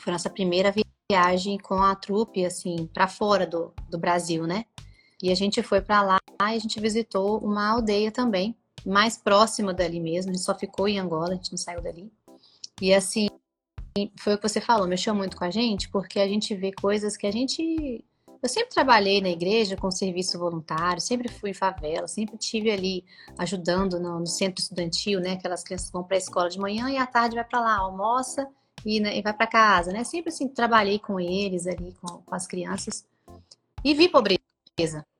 Foi 0.00 0.12
nossa 0.12 0.30
primeira 0.30 0.72
viagem 1.10 1.58
com 1.58 1.82
a 1.82 1.96
trupe, 1.96 2.44
assim, 2.44 2.86
para 2.92 3.08
fora 3.08 3.46
do, 3.46 3.72
do 3.90 3.98
Brasil, 3.98 4.46
né? 4.46 4.64
E 5.20 5.32
a 5.32 5.34
gente 5.34 5.62
foi 5.62 5.80
para 5.80 6.02
lá 6.02 6.18
e 6.40 6.56
a 6.56 6.58
gente 6.58 6.78
visitou 6.78 7.38
uma 7.38 7.68
aldeia 7.68 8.12
também, 8.12 8.56
mais 8.86 9.18
próxima 9.18 9.74
dali 9.74 9.98
mesmo, 9.98 10.30
a 10.30 10.34
gente 10.34 10.44
só 10.44 10.54
ficou 10.54 10.86
em 10.86 11.00
Angola, 11.00 11.32
a 11.32 11.34
gente 11.34 11.50
não 11.50 11.58
saiu 11.58 11.82
dali. 11.82 12.12
E 12.80 12.94
assim, 12.94 13.28
foi 14.20 14.34
o 14.34 14.38
que 14.38 14.48
você 14.48 14.60
falou, 14.60 14.86
mexeu 14.86 15.14
muito 15.14 15.36
com 15.36 15.44
a 15.44 15.50
gente, 15.50 15.88
porque 15.88 16.20
a 16.20 16.28
gente 16.28 16.54
vê 16.54 16.70
coisas 16.72 17.16
que 17.16 17.26
a 17.26 17.32
gente. 17.32 18.04
Eu 18.42 18.48
sempre 18.48 18.70
trabalhei 18.70 19.20
na 19.20 19.28
igreja 19.28 19.76
com 19.76 19.90
serviço 19.90 20.38
voluntário, 20.38 21.00
sempre 21.00 21.28
fui 21.28 21.50
em 21.50 21.54
favela, 21.54 22.06
sempre 22.06 22.36
tive 22.36 22.70
ali 22.70 23.04
ajudando 23.36 23.98
no, 23.98 24.20
no 24.20 24.26
centro 24.26 24.62
estudantil, 24.62 25.20
né? 25.20 25.32
Aquelas 25.32 25.64
crianças 25.64 25.90
vão 25.90 26.04
para 26.04 26.16
a 26.16 26.18
escola 26.18 26.48
de 26.48 26.58
manhã 26.58 26.88
e 26.88 26.96
à 26.96 27.06
tarde 27.06 27.34
vai 27.34 27.44
para 27.44 27.60
lá, 27.60 27.78
almoça 27.78 28.48
e, 28.84 29.00
né, 29.00 29.16
e 29.18 29.22
vai 29.22 29.32
para 29.32 29.46
casa, 29.46 29.92
né? 29.92 30.04
Sempre 30.04 30.30
assim, 30.30 30.48
trabalhei 30.48 30.98
com 30.98 31.18
eles 31.18 31.66
ali, 31.66 31.94
com, 32.00 32.18
com 32.18 32.34
as 32.34 32.46
crianças. 32.46 33.04
E 33.84 33.92
vi 33.94 34.08
pobreza. 34.08 34.38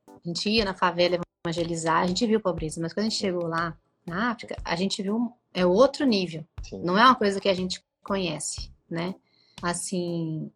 A 0.06 0.28
gente 0.28 0.48
ia 0.48 0.64
na 0.64 0.74
favela 0.74 1.18
evangelizar, 1.44 2.02
a 2.02 2.06
gente 2.06 2.26
viu 2.26 2.40
pobreza, 2.40 2.80
mas 2.80 2.92
quando 2.92 3.06
a 3.06 3.08
gente 3.08 3.18
chegou 3.18 3.46
lá 3.46 3.76
na 4.06 4.30
África, 4.30 4.56
a 4.64 4.76
gente 4.76 5.02
viu 5.02 5.32
é 5.52 5.66
outro 5.66 6.06
nível. 6.06 6.44
Sim. 6.62 6.80
Não 6.82 6.96
é 6.96 7.04
uma 7.04 7.14
coisa 7.14 7.40
que 7.40 7.48
a 7.48 7.54
gente 7.54 7.82
conhece, 8.02 8.70
né? 8.88 9.14
Assim, 9.62 10.52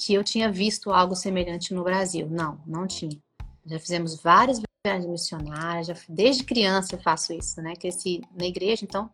que 0.00 0.14
eu 0.14 0.24
tinha 0.24 0.50
visto 0.50 0.90
algo 0.90 1.14
semelhante 1.14 1.74
no 1.74 1.84
Brasil. 1.84 2.26
Não, 2.30 2.58
não 2.66 2.86
tinha. 2.86 3.20
Já 3.66 3.78
fizemos 3.78 4.16
várias 4.20 4.58
viagens 4.84 5.06
missionárias, 5.06 5.88
já, 5.88 5.94
desde 6.08 6.42
criança 6.42 6.94
eu 6.94 6.98
faço 6.98 7.34
isso, 7.34 7.60
né? 7.60 7.76
Cresci 7.76 8.22
na 8.34 8.46
igreja, 8.46 8.82
então, 8.82 9.10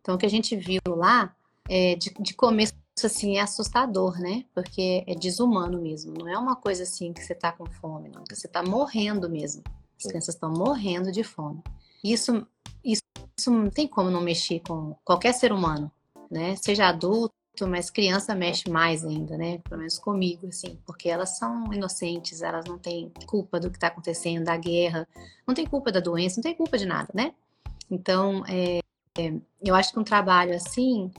então 0.00 0.16
o 0.16 0.18
que 0.18 0.26
a 0.26 0.30
gente 0.30 0.56
viu 0.56 0.80
lá 0.88 1.32
é, 1.68 1.94
de, 1.94 2.12
de 2.18 2.34
começo 2.34 2.74
assim 3.04 3.36
é 3.36 3.40
assustador, 3.40 4.18
né? 4.18 4.44
Porque 4.52 5.04
é 5.06 5.14
desumano 5.14 5.80
mesmo. 5.80 6.12
Não 6.18 6.28
é 6.28 6.36
uma 6.36 6.56
coisa 6.56 6.82
assim 6.82 7.12
que 7.12 7.22
você 7.22 7.34
tá 7.34 7.52
com 7.52 7.66
fome, 7.66 8.08
não. 8.08 8.24
Que 8.24 8.34
você 8.34 8.48
tá 8.48 8.64
morrendo 8.64 9.30
mesmo. 9.30 9.62
As 9.96 10.08
crianças 10.08 10.34
estão 10.34 10.50
morrendo 10.50 11.12
de 11.12 11.22
fome. 11.22 11.62
Isso, 12.02 12.44
isso, 12.84 13.02
isso 13.38 13.50
não 13.50 13.70
tem 13.70 13.86
como 13.86 14.10
não 14.10 14.20
mexer 14.20 14.60
com 14.66 14.96
qualquer 15.04 15.32
ser 15.34 15.52
humano, 15.52 15.90
né? 16.28 16.56
Seja 16.56 16.88
adulto, 16.88 17.34
mas 17.64 17.90
criança 17.90 18.34
mexe 18.34 18.68
mais 18.68 19.04
ainda, 19.04 19.38
né? 19.38 19.58
Pelo 19.58 19.78
menos 19.78 19.98
comigo, 19.98 20.48
assim, 20.48 20.78
porque 20.84 21.08
elas 21.08 21.38
são 21.38 21.72
inocentes, 21.72 22.42
elas 22.42 22.64
não 22.64 22.78
têm 22.78 23.12
culpa 23.26 23.60
do 23.60 23.70
que 23.70 23.76
está 23.76 23.86
acontecendo, 23.86 24.44
da 24.44 24.56
guerra, 24.56 25.06
não 25.46 25.54
tem 25.54 25.66
culpa 25.66 25.92
da 25.92 26.00
doença, 26.00 26.36
não 26.38 26.42
tem 26.42 26.54
culpa 26.54 26.76
de 26.76 26.86
nada, 26.86 27.08
né? 27.14 27.32
Então, 27.90 28.44
é, 28.48 28.80
é, 29.18 29.34
eu 29.64 29.74
acho 29.74 29.92
que 29.92 29.98
um 29.98 30.04
trabalho 30.04 30.54
assim, 30.54 31.10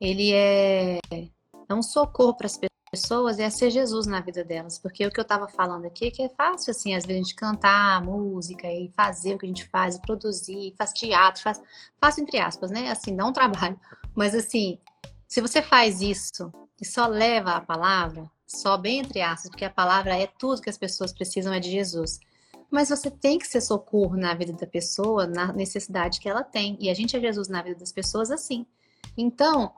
ele 0.00 0.32
é, 0.32 0.98
é 1.10 1.74
um 1.74 1.82
socorro 1.82 2.34
para 2.34 2.46
as 2.46 2.58
pessoas 2.94 3.40
é 3.40 3.50
ser 3.50 3.70
Jesus 3.70 4.06
na 4.06 4.20
vida 4.20 4.44
delas, 4.44 4.78
porque 4.78 5.04
o 5.04 5.10
que 5.10 5.18
eu 5.18 5.22
estava 5.22 5.48
falando 5.48 5.84
aqui 5.84 6.06
é 6.06 6.10
que 6.12 6.22
é 6.22 6.28
fácil, 6.28 6.70
assim, 6.70 6.94
às 6.94 7.04
vezes 7.04 7.22
a 7.22 7.24
gente 7.24 7.34
cantar 7.34 8.00
música 8.04 8.68
e 8.68 8.88
fazer 8.96 9.34
o 9.34 9.38
que 9.38 9.46
a 9.46 9.48
gente 9.48 9.68
faz, 9.68 9.98
produzir, 9.98 10.72
faz 10.78 10.92
teatro, 10.92 11.42
faz, 11.42 11.60
fácil 12.00 12.22
entre 12.22 12.38
aspas, 12.38 12.70
né? 12.70 12.90
Assim, 12.90 13.16
dá 13.16 13.26
um 13.26 13.32
trabalho. 13.32 13.78
Mas 14.14 14.32
assim, 14.32 14.78
se 15.34 15.40
você 15.40 15.60
faz 15.60 16.00
isso 16.00 16.52
e 16.80 16.86
só 16.86 17.08
leva 17.08 17.56
a 17.56 17.60
palavra, 17.60 18.30
só 18.46 18.76
bem 18.76 19.00
entre 19.00 19.20
aspas, 19.20 19.50
porque 19.50 19.64
a 19.64 19.70
palavra 19.70 20.16
é 20.16 20.28
tudo 20.28 20.62
que 20.62 20.70
as 20.70 20.78
pessoas 20.78 21.12
precisam 21.12 21.52
é 21.52 21.58
de 21.58 21.72
Jesus. 21.72 22.20
Mas 22.70 22.88
você 22.88 23.10
tem 23.10 23.36
que 23.36 23.48
ser 23.48 23.60
socorro 23.60 24.16
na 24.16 24.32
vida 24.32 24.52
da 24.52 24.64
pessoa, 24.64 25.26
na 25.26 25.52
necessidade 25.52 26.20
que 26.20 26.28
ela 26.28 26.44
tem. 26.44 26.76
E 26.78 26.88
a 26.88 26.94
gente 26.94 27.16
é 27.16 27.20
Jesus 27.20 27.48
na 27.48 27.62
vida 27.62 27.80
das 27.80 27.90
pessoas 27.90 28.30
assim. 28.30 28.64
Então, 29.16 29.72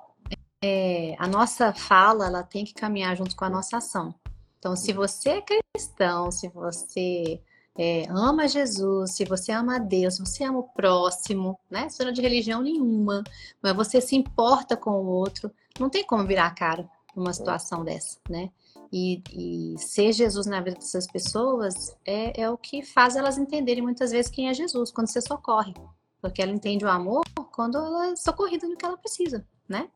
é, 0.63 1.17
a 1.19 1.27
nossa 1.27 1.73
fala 1.73 2.27
ela 2.27 2.43
tem 2.43 2.63
que 2.63 2.75
caminhar 2.75 3.17
junto 3.17 3.35
com 3.35 3.47
a 3.47 3.51
nossa 3.51 3.79
ação. 3.79 4.15
Então, 4.59 4.77
se 4.77 4.93
você 4.93 5.31
é 5.31 5.43
cristão, 5.73 6.31
se 6.31 6.49
você 6.49 7.41
é, 7.79 8.07
ama 8.09 8.49
Jesus, 8.49 9.13
se 9.13 9.25
você 9.25 9.53
ama 9.53 9.79
Deus, 9.79 10.15
se 10.15 10.21
você 10.21 10.45
ama 10.45 10.61
o 10.61 10.69
próximo, 10.69 11.59
né? 11.71 11.89
Você 11.89 12.03
não 12.03 12.11
é 12.11 12.15
de 12.15 12.23
religião 12.23 12.63
nenhuma, 12.63 13.23
mas 13.63 13.77
você 13.77 14.01
se 14.01 14.17
importa 14.17 14.77
com 14.77 14.91
o 14.91 15.07
outro, 15.07 15.51
não 15.79 15.91
tem 15.91 16.05
como 16.05 16.27
virar 16.27 16.47
a 16.47 16.55
cara 16.55 16.89
numa 17.15 17.33
situação 17.33 17.85
dessa, 17.85 18.19
né? 18.29 18.51
E, 18.93 19.23
e, 19.33 19.79
ser 19.79 20.13
Jesus 20.13 20.47
na 20.47 20.61
vida 20.61 20.77
dessas 20.77 21.07
pessoas 21.07 21.97
é, 22.05 22.41
é 22.41 22.51
o 22.51 22.57
que 22.57 22.83
faz 22.83 23.17
elas 23.17 23.37
entenderem 23.37 23.83
muitas 23.83 24.11
vezes 24.11 24.31
quem 24.31 24.49
é 24.49 24.55
Jesus, 24.55 24.91
quando 24.91 25.09
você 25.09 25.21
socorre. 25.21 25.75
Porque 26.21 26.41
ela 26.41 26.53
entende 26.53 26.85
o 26.85 26.89
amor 26.89 27.23
quando 27.53 27.79
ela 27.79 28.13
é 28.13 28.17
socorrida 28.17 28.67
no 28.67 28.77
que 28.77 28.87
ela 28.87 28.97
precisa, 28.97 29.47
né? 29.69 29.89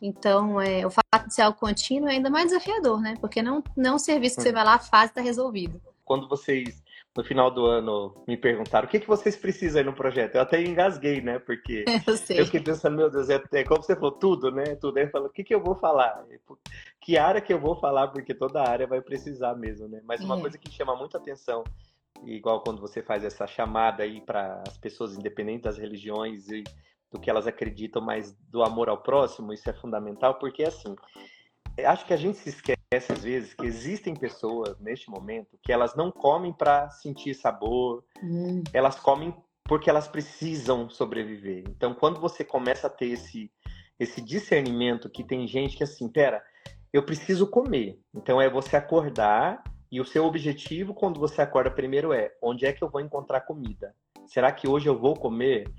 Então, 0.00 0.60
é, 0.60 0.86
o 0.86 0.90
fato 0.90 1.28
de 1.28 1.34
ser 1.34 1.42
algo 1.42 1.58
contínuo 1.58 2.08
é 2.08 2.12
ainda 2.12 2.28
mais 2.28 2.46
desafiador, 2.46 3.00
né? 3.00 3.14
Porque 3.20 3.42
não, 3.42 3.62
não 3.76 3.92
é 3.92 3.94
um 3.94 3.98
serviço 3.98 4.36
que 4.36 4.42
você 4.42 4.52
vai 4.52 4.64
lá, 4.64 4.78
faz 4.78 5.08
e 5.08 5.12
está 5.12 5.20
resolvido. 5.22 5.80
Quando 6.04 6.28
vocês, 6.28 6.82
no 7.16 7.24
final 7.24 7.50
do 7.50 7.64
ano, 7.64 8.14
me 8.28 8.36
perguntaram 8.36 8.86
o 8.86 8.90
que, 8.90 9.00
que 9.00 9.06
vocês 9.06 9.36
precisam 9.36 9.80
aí 9.80 9.84
no 9.84 9.94
projeto, 9.94 10.34
eu 10.34 10.42
até 10.42 10.62
engasguei, 10.62 11.20
né? 11.20 11.38
Porque 11.38 11.84
eu, 12.06 12.16
sei. 12.16 12.40
eu 12.40 12.44
fiquei 12.44 12.60
pensando, 12.60 12.96
meu 12.96 13.10
Deus, 13.10 13.30
é, 13.30 13.42
é 13.52 13.64
como 13.64 13.82
você 13.82 13.94
falou, 13.94 14.12
tudo, 14.12 14.50
né? 14.50 14.76
Tudo. 14.76 14.98
Aí 14.98 15.04
eu 15.04 15.10
falo, 15.10 15.26
o 15.26 15.30
que, 15.30 15.42
que 15.42 15.54
eu 15.54 15.62
vou 15.62 15.74
falar? 15.74 16.24
Que 17.00 17.16
área 17.16 17.40
que 17.40 17.52
eu 17.52 17.58
vou 17.58 17.74
falar? 17.74 18.08
Porque 18.08 18.34
toda 18.34 18.68
área 18.68 18.86
vai 18.86 19.00
precisar 19.00 19.54
mesmo, 19.54 19.88
né? 19.88 20.00
Mas 20.04 20.22
uma 20.22 20.36
é. 20.36 20.40
coisa 20.40 20.58
que 20.58 20.70
chama 20.70 20.94
muita 20.94 21.16
atenção 21.18 21.64
igual 22.24 22.62
quando 22.62 22.80
você 22.80 23.02
faz 23.02 23.24
essa 23.24 23.46
chamada 23.46 24.02
aí 24.02 24.20
para 24.20 24.62
as 24.66 24.78
pessoas 24.78 25.16
independentes 25.16 25.64
das 25.64 25.78
religiões 25.78 26.48
e 26.48 26.64
do 27.10 27.20
que 27.20 27.30
elas 27.30 27.46
acreditam, 27.46 28.02
mas 28.02 28.36
do 28.50 28.62
amor 28.62 28.88
ao 28.88 28.98
próximo, 28.98 29.52
isso 29.52 29.68
é 29.68 29.72
fundamental, 29.72 30.34
porque 30.38 30.64
assim, 30.64 30.96
acho 31.84 32.06
que 32.06 32.14
a 32.14 32.16
gente 32.16 32.38
se 32.38 32.48
esquece 32.48 33.12
às 33.12 33.22
vezes 33.22 33.52
que 33.52 33.66
existem 33.66 34.14
pessoas 34.14 34.78
neste 34.78 35.10
momento 35.10 35.58
que 35.62 35.72
elas 35.72 35.94
não 35.96 36.10
comem 36.10 36.52
para 36.52 36.88
sentir 36.90 37.34
sabor, 37.34 38.04
hum. 38.22 38.62
elas 38.72 38.98
comem 38.98 39.34
porque 39.64 39.90
elas 39.90 40.06
precisam 40.06 40.88
sobreviver. 40.88 41.64
Então, 41.68 41.92
quando 41.92 42.20
você 42.20 42.44
começa 42.44 42.86
a 42.86 42.90
ter 42.90 43.06
esse 43.06 43.50
esse 43.98 44.20
discernimento 44.20 45.08
que 45.08 45.24
tem 45.24 45.46
gente 45.46 45.76
que 45.76 45.82
assim, 45.82 46.08
pera, 46.08 46.42
eu 46.92 47.02
preciso 47.02 47.46
comer. 47.46 47.98
Então 48.14 48.40
é 48.40 48.48
você 48.48 48.76
acordar 48.76 49.62
e 49.90 50.00
o 50.00 50.04
seu 50.04 50.24
objetivo 50.24 50.94
quando 50.94 51.18
você 51.18 51.40
acorda 51.40 51.70
primeiro 51.70 52.12
é 52.12 52.32
onde 52.42 52.66
é 52.66 52.72
que 52.72 52.82
eu 52.82 52.90
vou 52.90 53.00
encontrar 53.00 53.42
comida? 53.42 53.94
Será 54.26 54.50
que 54.52 54.68
hoje 54.68 54.88
eu 54.88 54.98
vou 54.98 55.14
comer? 55.14 55.72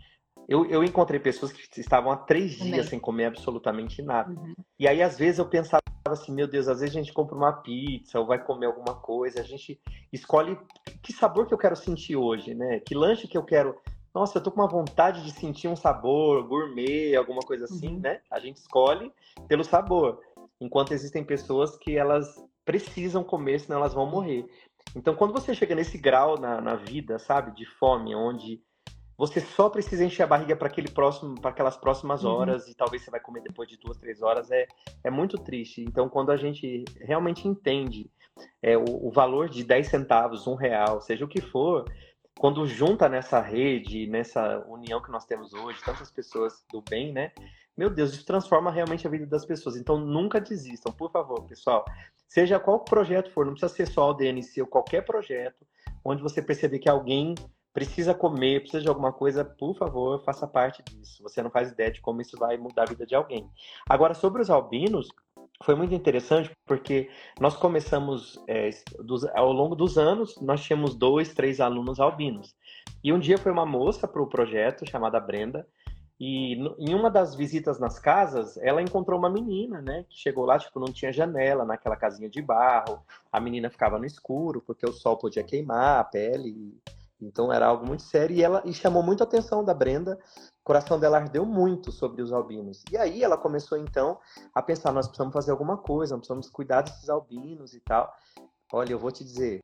Eu, 0.48 0.66
eu 0.66 0.84
encontrei 0.84 1.20
pessoas 1.20 1.52
que 1.52 1.82
estavam 1.82 2.12
há 2.12 2.16
três 2.16 2.58
Também. 2.58 2.74
dias 2.74 2.88
sem 2.88 3.00
comer 3.00 3.26
absolutamente 3.26 4.02
nada. 4.02 4.32
Uhum. 4.32 4.54
E 4.80 4.88
aí, 4.88 5.02
às 5.02 5.18
vezes, 5.18 5.40
eu 5.40 5.50
pensava 5.50 5.82
assim, 6.08 6.32
meu 6.32 6.48
Deus, 6.48 6.70
às 6.70 6.80
vezes 6.80 6.96
a 6.96 7.00
gente 7.00 7.14
compra 7.14 7.36
uma 7.36 7.52
pizza 7.52 8.18
ou 8.18 8.26
vai 8.26 8.42
comer 8.42 8.68
alguma 8.68 8.96
coisa, 8.96 9.42
a 9.42 9.44
gente 9.44 9.80
escolhe 10.12 10.58
que 11.04 11.12
sabor 11.12 11.48
que 11.48 11.54
eu 11.54 11.58
quero 11.58 11.76
sentir 11.76 12.16
hoje, 12.16 12.54
né? 12.54 12.80
Que 12.80 12.96
lanche 12.96 13.28
que 13.28 13.38
eu 13.38 13.44
quero. 13.44 13.76
Nossa, 14.14 14.38
eu 14.38 14.44
tô 14.44 14.50
com 14.50 14.62
uma 14.62 14.70
vontade 14.70 15.24
de 15.24 15.32
sentir 15.32 15.68
um 15.68 15.76
sabor 15.76 16.48
gourmet, 16.48 17.14
alguma 17.16 17.42
coisa 17.42 17.66
assim, 17.66 17.96
uhum. 17.96 18.00
né? 18.00 18.22
A 18.32 18.40
gente 18.40 18.56
escolhe 18.56 19.12
pelo 19.48 19.66
sabor. 19.66 20.22
Enquanto 20.62 20.94
existem 20.94 21.24
pessoas 21.24 21.78
que 21.78 21.98
elas 21.98 22.36
precisam 22.64 23.24
comer, 23.24 23.60
senão 23.60 23.80
elas 23.80 23.94
vão 23.94 24.10
morrer. 24.10 24.46
Então, 24.96 25.16
quando 25.16 25.34
você 25.34 25.54
chega 25.54 25.76
nesse 25.76 25.98
grau 25.98 26.40
na, 26.40 26.60
na 26.62 26.76
vida, 26.76 27.20
sabe, 27.20 27.52
de 27.52 27.66
fome, 27.66 28.16
onde 28.16 28.62
você 29.18 29.42
só 29.42 29.68
precisa 29.70 30.06
encher 30.06 30.24
a 30.24 30.28
barriga 30.28 30.56
para 30.56 30.68
aquele 30.68 30.90
próximo, 30.90 31.40
para 31.42 31.50
aquelas 31.50 31.76
próximas 31.76 32.24
uhum. 32.24 32.32
horas 32.32 32.66
uhum. 32.66 32.72
e 32.72 32.76
talvez 32.76 33.02
você 33.02 33.10
vai 33.10 33.20
comer 33.20 33.42
depois 33.42 33.68
de 33.68 33.78
duas, 33.78 33.98
três 33.98 34.22
horas 34.22 34.52
é, 34.52 34.68
é 35.04 35.10
muito 35.10 35.38
triste. 35.38 35.82
Então, 35.82 36.08
quando 36.08 36.32
a 36.32 36.38
gente 36.38 36.86
realmente 37.02 37.48
entende 37.48 38.12
é, 38.62 38.78
o, 38.78 39.08
o 39.08 39.12
valor 39.12 39.50
de 39.50 39.64
10 39.64 39.88
centavos, 39.88 40.46
um 40.46 40.54
real, 40.54 41.02
seja 41.02 41.26
o 41.26 41.28
que 41.28 41.42
for, 41.42 41.86
quando 42.38 42.68
junta 42.68 43.10
nessa 43.10 43.42
rede, 43.42 44.06
nessa 44.06 44.64
união 44.68 45.02
que 45.02 45.12
nós 45.12 45.26
temos 45.26 45.52
hoje, 45.52 45.84
tantas 45.84 46.12
pessoas 46.12 46.64
do 46.72 46.84
bem, 46.88 47.12
né? 47.12 47.32
Meu 47.76 47.90
Deus, 47.90 48.14
isso 48.14 48.26
transforma 48.26 48.72
realmente 48.72 49.08
a 49.08 49.10
vida 49.10 49.26
das 49.26 49.46
pessoas. 49.46 49.76
Então, 49.76 49.98
nunca 49.98 50.40
desistam, 50.40 50.92
por 50.92 51.12
favor, 51.12 51.44
pessoal. 51.44 51.84
Seja 52.28 52.60
qual 52.60 52.80
projeto 52.80 53.32
for, 53.32 53.46
não 53.46 53.54
precisa 53.54 53.74
ser 53.74 53.88
só 53.88 54.12
o 54.12 54.14
DNC 54.14 54.62
ou 54.62 54.68
qualquer 54.68 55.04
projeto, 55.04 55.66
onde 56.04 56.22
você 56.22 56.42
perceber 56.42 56.80
que 56.80 56.90
alguém 56.90 57.34
precisa 57.78 58.12
comer, 58.12 58.62
precisa 58.62 58.82
de 58.82 58.88
alguma 58.88 59.14
coisa, 59.14 59.46
por 59.46 59.78
favor, 59.78 60.20
faça 60.24 60.48
parte 60.48 60.82
disso. 60.82 61.22
Você 61.22 61.44
não 61.44 61.52
faz 61.52 61.72
ideia 61.72 61.92
de 61.92 62.02
como 62.02 62.20
isso 62.20 62.36
vai 62.36 62.58
mudar 62.58 62.82
a 62.82 62.86
vida 62.88 63.06
de 63.06 63.14
alguém. 63.14 63.48
Agora, 63.88 64.16
sobre 64.16 64.42
os 64.42 64.50
albinos, 64.50 65.10
foi 65.64 65.76
muito 65.76 65.94
interessante 65.94 66.50
porque 66.66 67.08
nós 67.40 67.56
começamos 67.56 68.44
é, 68.48 68.72
dos, 68.98 69.26
ao 69.26 69.54
longo 69.54 69.76
dos 69.76 69.96
anos, 69.96 70.42
nós 70.42 70.64
tínhamos 70.64 70.96
dois, 70.96 71.36
três 71.36 71.62
alunos 71.62 72.00
albinos. 72.00 72.56
E 73.04 73.14
um 73.14 73.20
dia 73.20 73.38
foi 73.38 73.52
uma 73.52 73.64
moça 73.64 74.08
para 74.08 74.24
o 74.24 74.28
projeto 74.28 74.84
chamada 74.90 75.20
Brenda. 75.20 75.68
E 76.20 76.54
em 76.80 76.96
uma 76.96 77.12
das 77.12 77.36
visitas 77.36 77.80
nas 77.80 78.00
casas, 78.00 78.58
ela 78.58 78.82
encontrou 78.82 79.20
uma 79.20 79.30
menina, 79.30 79.84
né? 79.84 80.04
Que 80.10 80.18
chegou 80.18 80.46
lá, 80.46 80.58
tipo, 80.58 80.80
não 80.80 80.92
tinha 80.92 81.14
janela, 81.14 81.64
naquela 81.64 81.96
casinha 81.96 82.28
de 82.28 82.42
barro. 82.42 83.06
A 83.32 83.40
menina 83.40 83.70
ficava 83.70 84.00
no 84.00 84.06
escuro, 84.06 84.64
porque 84.66 84.84
o 84.84 84.92
sol 84.92 85.16
podia 85.16 85.44
queimar 85.44 86.00
a 86.00 86.04
pele. 86.04 86.76
Então 87.22 87.52
era 87.52 87.66
algo 87.66 87.86
muito 87.86 88.04
sério 88.04 88.36
e 88.36 88.44
ela 88.44 88.62
e 88.64 88.74
chamou 88.74 89.02
muito 89.02 89.22
a 89.22 89.26
atenção 89.26 89.64
da 89.64 89.74
Brenda. 89.74 90.20
O 90.62 90.64
coração 90.64 91.00
dela 91.00 91.18
ardeu 91.18 91.46
muito 91.46 91.92
sobre 91.92 92.22
os 92.22 92.32
albinos. 92.32 92.84
E 92.92 92.98
aí 92.98 93.24
ela 93.24 93.38
começou 93.38 93.78
então 93.78 94.20
a 94.54 94.62
pensar: 94.62 94.92
nós 94.92 95.08
precisamos 95.08 95.34
fazer 95.34 95.52
alguma 95.52 95.78
coisa, 95.78 96.16
nós 96.16 96.22
precisamos 96.22 96.50
cuidar 96.50 96.82
desses 96.82 97.10
albinos 97.10 97.74
e 97.74 97.80
tal. 97.82 98.14
Olha, 98.72 98.92
eu 98.92 99.00
vou 99.00 99.12
te 99.12 99.24
dizer, 99.24 99.62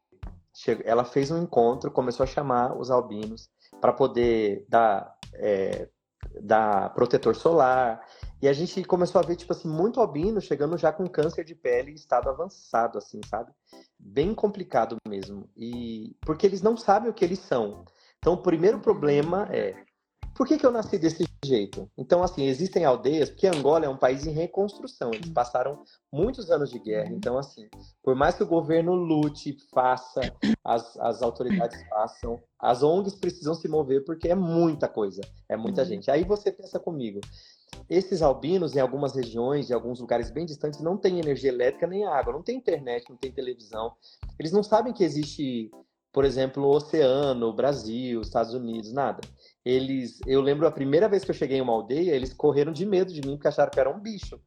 ela 0.83 1.03
fez 1.03 1.29
um 1.29 1.41
encontro, 1.41 1.91
começou 1.91 2.24
a 2.24 2.27
chamar 2.27 2.77
os 2.77 2.89
albinos 2.89 3.50
para 3.81 3.91
poder 3.91 4.65
dar, 4.69 5.17
é, 5.33 5.89
dar 6.41 6.93
protetor 6.93 7.36
solar. 7.36 8.01
E 8.43 8.47
a 8.50 8.51
gente 8.51 8.83
começou 8.83 9.21
a 9.21 9.23
ver, 9.23 9.38
tipo 9.38 9.53
assim, 9.53 9.69
muito 9.69 10.01
albino 10.01 10.41
chegando 10.41 10.77
já 10.77 10.91
com 10.91 11.07
câncer 11.07 11.45
de 11.45 11.55
pele 11.55 11.91
em 11.91 11.93
estado 11.93 12.29
avançado, 12.29 12.97
assim, 12.97 13.21
sabe? 13.25 13.53
bem 13.97 14.35
complicado 14.35 14.97
mesmo. 15.07 15.50
E 15.55 16.13
porque 16.19 16.45
eles 16.45 16.62
não 16.62 16.75
sabem 16.75 17.09
o 17.09 17.13
que 17.13 17.23
eles 17.23 17.39
são. 17.39 17.85
Então, 18.17 18.33
o 18.33 18.41
primeiro 18.41 18.81
problema 18.81 19.47
é 19.50 19.85
por 20.35 20.45
que, 20.45 20.57
que 20.57 20.65
eu 20.65 20.71
nasci 20.71 20.97
desse 20.97 21.23
jeito? 21.45 21.89
Então, 21.97 22.23
assim, 22.23 22.45
existem 22.45 22.83
aldeias, 22.83 23.29
porque 23.29 23.47
Angola 23.47 23.85
é 23.85 23.89
um 23.89 23.97
país 23.97 24.25
em 24.25 24.31
reconstrução, 24.31 25.12
eles 25.13 25.29
passaram 25.29 25.83
muitos 26.12 26.50
anos 26.50 26.69
de 26.69 26.79
guerra. 26.79 27.13
Então, 27.13 27.38
assim, 27.38 27.69
por 28.03 28.15
mais 28.15 28.35
que 28.35 28.43
o 28.43 28.47
governo 28.47 28.93
lute, 28.93 29.55
faça, 29.73 30.21
as, 30.65 30.97
as 30.97 31.21
autoridades 31.21 31.81
façam, 31.88 32.41
as 32.59 32.81
ONGs 32.81 33.15
precisam 33.15 33.53
se 33.53 33.67
mover 33.67 34.03
porque 34.03 34.27
é 34.27 34.35
muita 34.35 34.89
coisa, 34.89 35.21
é 35.47 35.55
muita 35.55 35.85
gente. 35.85 36.09
Aí 36.09 36.23
você 36.23 36.51
pensa 36.51 36.79
comigo, 36.79 37.21
esses 37.89 38.21
albinos, 38.21 38.75
em 38.75 38.79
algumas 38.79 39.15
regiões, 39.15 39.69
em 39.69 39.73
alguns 39.73 39.99
lugares 39.99 40.29
bem 40.29 40.45
distantes, 40.45 40.79
não 40.79 40.97
tem 40.97 41.19
energia 41.19 41.49
elétrica 41.49 41.87
nem 41.87 42.05
água, 42.05 42.33
não 42.33 42.41
tem 42.41 42.57
internet, 42.57 43.09
não 43.09 43.17
tem 43.17 43.31
televisão. 43.31 43.93
Eles 44.39 44.51
não 44.51 44.63
sabem 44.63 44.93
que 44.93 45.03
existe, 45.03 45.69
por 46.12 46.25
exemplo, 46.25 46.63
o 46.63 46.75
oceano, 46.75 47.47
o 47.47 47.53
Brasil, 47.53 48.19
os 48.19 48.27
Estados 48.27 48.53
Unidos, 48.53 48.91
nada. 48.91 49.21
Eles, 49.65 50.19
eu 50.25 50.41
lembro 50.41 50.67
a 50.67 50.71
primeira 50.71 51.08
vez 51.08 51.23
que 51.23 51.31
eu 51.31 51.36
cheguei 51.36 51.58
em 51.58 51.62
uma 51.62 51.73
aldeia, 51.73 52.12
eles 52.12 52.34
correram 52.34 52.71
de 52.71 52.86
medo 52.86 53.13
de 53.13 53.21
mim 53.21 53.36
porque 53.36 53.47
acharam 53.47 53.71
que 53.71 53.79
era 53.79 53.89
um 53.89 53.99
bicho. 53.99 54.39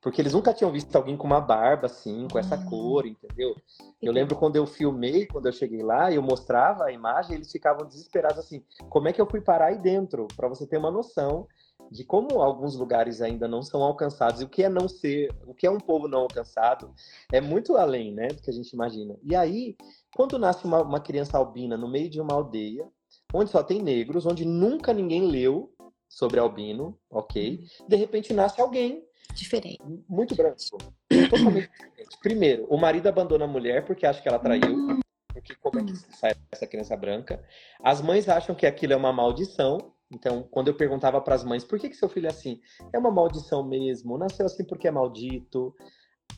Porque 0.00 0.20
eles 0.20 0.32
nunca 0.32 0.54
tinham 0.54 0.72
visto 0.72 0.96
alguém 0.96 1.14
com 1.14 1.26
uma 1.26 1.42
barba 1.42 1.84
assim, 1.86 2.26
com 2.32 2.38
essa 2.38 2.56
hum. 2.56 2.64
cor, 2.66 3.06
entendeu? 3.06 3.54
Eu 4.00 4.12
lembro 4.12 4.34
quando 4.34 4.56
eu 4.56 4.66
filmei, 4.66 5.26
quando 5.26 5.46
eu 5.46 5.52
cheguei 5.52 5.82
lá, 5.82 6.10
eu 6.10 6.22
mostrava 6.22 6.84
a 6.84 6.92
imagem, 6.92 7.36
eles 7.36 7.52
ficavam 7.52 7.86
desesperados 7.86 8.38
assim: 8.38 8.64
como 8.88 9.08
é 9.08 9.12
que 9.12 9.20
eu 9.20 9.26
fui 9.28 9.42
parar 9.42 9.66
aí 9.66 9.78
dentro? 9.78 10.26
Para 10.34 10.48
você 10.48 10.66
ter 10.66 10.78
uma 10.78 10.90
noção 10.90 11.46
de 11.90 12.04
como 12.04 12.40
alguns 12.40 12.76
lugares 12.76 13.20
ainda 13.20 13.48
não 13.48 13.62
são 13.62 13.82
alcançados 13.82 14.40
e 14.40 14.44
o 14.44 14.48
que 14.48 14.62
é 14.62 14.68
não 14.68 14.88
ser, 14.88 15.34
o 15.44 15.52
que 15.52 15.66
é 15.66 15.70
um 15.70 15.80
povo 15.80 16.06
não 16.06 16.20
alcançado, 16.20 16.94
é 17.32 17.40
muito 17.40 17.76
além, 17.76 18.12
né, 18.12 18.28
do 18.28 18.40
que 18.40 18.50
a 18.50 18.52
gente 18.52 18.72
imagina. 18.72 19.16
E 19.22 19.34
aí, 19.34 19.76
quando 20.14 20.38
nasce 20.38 20.64
uma, 20.64 20.82
uma 20.82 21.00
criança 21.00 21.36
albina 21.36 21.76
no 21.76 21.88
meio 21.88 22.08
de 22.08 22.20
uma 22.20 22.34
aldeia, 22.34 22.86
onde 23.34 23.50
só 23.50 23.62
tem 23.62 23.82
negros, 23.82 24.24
onde 24.24 24.44
nunca 24.44 24.92
ninguém 24.92 25.26
leu 25.26 25.72
sobre 26.08 26.38
albino, 26.38 26.98
ok? 27.10 27.64
De 27.88 27.96
repente 27.96 28.32
nasce 28.32 28.60
alguém 28.60 29.04
diferente, 29.34 29.80
muito 30.08 30.34
branco, 30.34 30.56
totalmente 31.08 31.70
diferente. 31.70 32.18
Primeiro, 32.20 32.66
o 32.68 32.76
marido 32.76 33.08
abandona 33.08 33.44
a 33.44 33.48
mulher 33.48 33.84
porque 33.84 34.06
acha 34.06 34.20
que 34.20 34.28
ela 34.28 34.38
traiu. 34.38 35.00
Porque 35.32 35.54
como 35.54 35.80
é 35.80 35.84
que 35.84 35.96
sai 35.96 36.34
essa 36.50 36.66
criança 36.66 36.96
branca? 36.96 37.42
As 37.82 38.02
mães 38.02 38.28
acham 38.28 38.54
que 38.54 38.66
aquilo 38.66 38.92
é 38.92 38.96
uma 38.96 39.12
maldição 39.12 39.92
então, 40.12 40.42
quando 40.50 40.68
eu 40.68 40.74
perguntava 40.74 41.20
para 41.20 41.34
as 41.34 41.44
mães, 41.44 41.64
por 41.64 41.78
que, 41.78 41.88
que 41.88 41.96
seu 41.96 42.08
filho 42.08 42.26
é 42.26 42.30
assim? 42.30 42.60
É 42.92 42.98
uma 42.98 43.12
maldição 43.12 43.62
mesmo, 43.62 44.18
nasceu 44.18 44.46
assim 44.46 44.64
porque 44.64 44.88
é 44.88 44.90
maldito. 44.90 45.74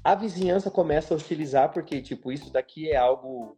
A 0.04 0.14
vizinhança 0.14 0.70
começa 0.70 1.14
a 1.14 1.16
utilizar 1.16 1.72
porque, 1.72 2.02
tipo, 2.02 2.30
isso 2.30 2.52
daqui 2.52 2.90
é 2.90 2.96
algo. 2.96 3.56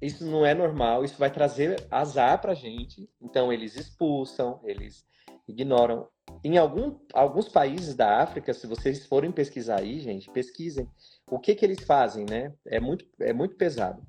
Isso 0.00 0.24
não 0.24 0.46
é 0.46 0.54
normal, 0.54 1.04
isso 1.04 1.18
vai 1.18 1.30
trazer 1.30 1.84
azar 1.90 2.40
pra 2.40 2.54
gente. 2.54 3.10
Então, 3.20 3.52
eles 3.52 3.74
expulsam, 3.76 4.60
eles 4.62 5.04
ignoram. 5.48 6.06
Em 6.44 6.56
algum, 6.56 6.96
alguns 7.12 7.48
países 7.48 7.96
da 7.96 8.22
África, 8.22 8.54
se 8.54 8.66
vocês 8.66 9.06
forem 9.06 9.32
pesquisar 9.32 9.80
aí, 9.80 9.98
gente, 9.98 10.30
pesquisem. 10.30 10.88
O 11.28 11.40
que 11.40 11.54
que 11.54 11.64
eles 11.64 11.82
fazem, 11.82 12.24
né? 12.30 12.54
É 12.64 12.78
muito, 12.78 13.04
é 13.18 13.32
muito 13.32 13.56
pesado. 13.56 14.00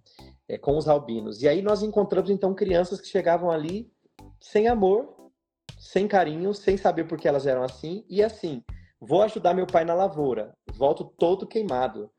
É, 0.48 0.60
com 0.60 0.78
os 0.78 0.88
albinos. 0.88 1.42
E 1.42 1.48
aí 1.48 1.62
nós 1.62 1.82
encontramos, 1.82 2.30
então, 2.30 2.54
crianças 2.54 3.02
que 3.02 3.08
chegavam 3.08 3.50
ali 3.50 3.92
sem 4.40 4.68
amor, 4.68 5.19
sem 5.80 6.10
carinho, 6.10 6.54
sem 6.54 6.76
saber 6.76 7.06
por 7.06 7.18
que 7.18 7.28
elas 7.28 7.48
eram 7.48 7.64
assim, 7.64 8.04
e 8.10 8.22
assim, 8.22 8.62
vou 9.00 9.24
ajudar 9.24 9.54
meu 9.54 9.66
pai 9.66 9.86
na 9.86 9.94
lavoura, 9.94 10.54
volto 10.74 11.06
todo 11.06 11.48
queimado. 11.48 12.12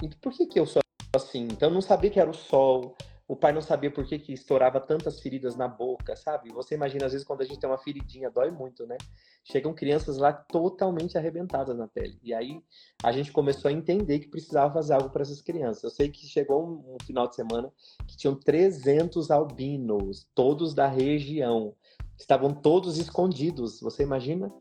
E 0.00 0.08
por 0.22 0.32
que, 0.32 0.46
que 0.46 0.60
eu 0.60 0.64
sou 0.64 0.80
assim? 1.14 1.48
Então 1.50 1.68
não 1.68 1.80
sabia 1.82 2.08
que 2.08 2.20
era 2.20 2.30
o 2.30 2.34
sol, 2.34 2.96
o 3.30 3.36
pai 3.36 3.52
não 3.52 3.60
sabia 3.60 3.92
por 3.92 4.04
que, 4.04 4.18
que 4.18 4.32
estourava 4.32 4.80
tantas 4.80 5.20
feridas 5.20 5.54
na 5.54 5.68
boca, 5.68 6.16
sabe? 6.16 6.52
Você 6.52 6.74
imagina, 6.74 7.06
às 7.06 7.12
vezes, 7.12 7.24
quando 7.24 7.42
a 7.42 7.44
gente 7.44 7.60
tem 7.60 7.70
uma 7.70 7.78
feridinha, 7.78 8.28
dói 8.28 8.50
muito, 8.50 8.84
né? 8.88 8.96
Chegam 9.44 9.72
crianças 9.72 10.18
lá 10.18 10.32
totalmente 10.32 11.16
arrebentadas 11.16 11.78
na 11.78 11.86
pele. 11.86 12.18
E 12.24 12.34
aí 12.34 12.60
a 13.04 13.12
gente 13.12 13.30
começou 13.30 13.68
a 13.68 13.72
entender 13.72 14.18
que 14.18 14.28
precisava 14.28 14.74
fazer 14.74 14.94
algo 14.94 15.10
para 15.10 15.22
essas 15.22 15.40
crianças. 15.40 15.84
Eu 15.84 15.90
sei 15.90 16.08
que 16.08 16.26
chegou 16.26 16.66
um, 16.66 16.94
um 16.94 16.96
final 17.04 17.28
de 17.28 17.36
semana 17.36 17.72
que 18.04 18.16
tinham 18.16 18.34
300 18.34 19.30
albinos, 19.30 20.26
todos 20.34 20.74
da 20.74 20.88
região 20.88 21.76
estavam 22.20 22.52
todos 22.54 22.98
escondidos. 22.98 23.80
Você 23.80 24.02
imagina? 24.02 24.52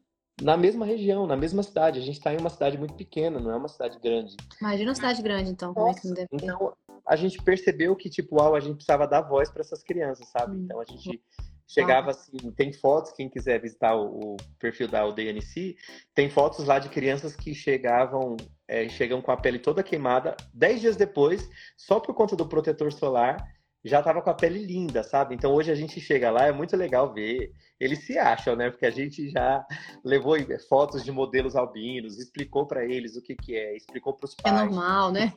Na 0.42 0.56
mesma 0.56 0.86
região, 0.86 1.28
na 1.28 1.36
mesma 1.36 1.62
cidade. 1.62 2.00
A 2.00 2.02
gente 2.02 2.18
está 2.18 2.34
em 2.34 2.38
uma 2.38 2.50
cidade 2.50 2.78
muito 2.78 2.94
pequena, 2.94 3.40
não 3.40 3.52
é 3.52 3.58
uma 3.58 3.68
cidade 3.68 4.00
grande. 4.00 4.36
Imagina 4.62 4.90
uma 4.90 4.96
cidade 4.96 5.22
grande, 5.22 5.52
então. 5.52 5.74
Como 5.74 5.88
Nossa, 5.88 6.00
é 6.00 6.02
que 6.02 6.08
não 6.08 6.16
deve 6.16 6.28
ter? 6.30 6.46
Então, 6.46 6.74
a 7.06 7.16
gente 7.16 7.42
percebeu 7.44 7.96
que, 7.96 8.10
tipo, 8.10 8.38
uau, 8.38 8.56
a 8.56 8.60
gente 8.60 8.76
precisava 8.76 9.06
dar 9.06 9.22
voz 9.22 9.50
para 9.50 9.62
essas 9.62 9.84
crianças, 9.84 10.28
sabe? 10.30 10.56
Hum. 10.56 10.62
Então, 10.64 10.80
a 10.80 10.86
gente 10.86 11.22
chegava 11.68 12.10
assim, 12.12 12.38
tem 12.56 12.74
fotos, 12.74 13.12
quem 13.12 13.30
quiser 13.30 13.62
visitar 13.62 13.96
o, 13.96 14.34
o 14.34 14.38
perfil 14.58 14.88
da 14.88 15.02
aldeia 15.02 15.30
NC, 15.30 15.76
tem 16.16 16.28
fotos 16.28 16.66
lá 16.66 16.80
de 16.80 16.90
crianças 16.90 17.36
que 17.36 17.54
chegavam, 17.54 18.36
é, 18.68 18.90
chegam 18.90 19.22
com 19.22 19.32
a 19.32 19.38
pele 19.38 19.60
toda 19.60 19.84
queimada, 19.84 20.36
dez 20.52 20.82
dias 20.82 20.96
depois, 20.96 21.48
só 21.78 22.00
por 22.00 22.16
conta 22.16 22.36
do 22.36 22.48
protetor 22.48 22.92
solar, 22.92 23.46
já 23.84 24.02
tava 24.02 24.22
com 24.22 24.30
a 24.30 24.34
pele 24.34 24.66
linda, 24.66 25.04
sabe? 25.04 25.36
Então 25.36 25.54
hoje 25.54 25.72
a 25.72 25.76
gente 25.76 26.02
chega 26.02 26.30
lá, 26.30 26.46
é 26.46 26.52
muito 26.52 26.76
legal 26.76 27.14
ver. 27.14 27.52
Eles 27.80 28.06
se 28.06 28.18
acham, 28.18 28.56
né? 28.56 28.70
Porque 28.70 28.86
a 28.86 28.92
gente 28.92 29.30
já 29.30 29.66
levou 30.04 30.36
fotos 30.68 31.04
de 31.04 31.12
modelos 31.12 31.56
albinos, 31.56 32.18
explicou 32.18 32.68
para 32.68 32.84
eles 32.84 33.16
o 33.16 33.22
que 33.22 33.36
que 33.36 33.56
é, 33.56 33.76
explicou 33.76 34.14
para 34.14 34.26
os 34.26 34.36
é 34.40 34.42
pais. 34.42 34.56
É 34.56 34.66
normal, 34.66 35.12
né? 35.12 35.34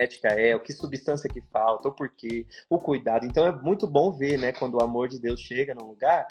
ética 0.00 0.28
é, 0.28 0.56
o 0.56 0.60
que 0.60 0.72
substância 0.72 1.28
que 1.28 1.42
falta, 1.52 1.88
o 1.88 1.92
porquê, 1.92 2.46
o 2.70 2.78
cuidado. 2.78 3.26
Então 3.26 3.46
é 3.46 3.52
muito 3.52 3.86
bom 3.86 4.10
ver, 4.10 4.38
né, 4.38 4.50
quando 4.50 4.76
o 4.76 4.82
amor 4.82 5.08
de 5.08 5.20
Deus 5.20 5.40
chega 5.40 5.74
num 5.74 5.88
lugar, 5.88 6.26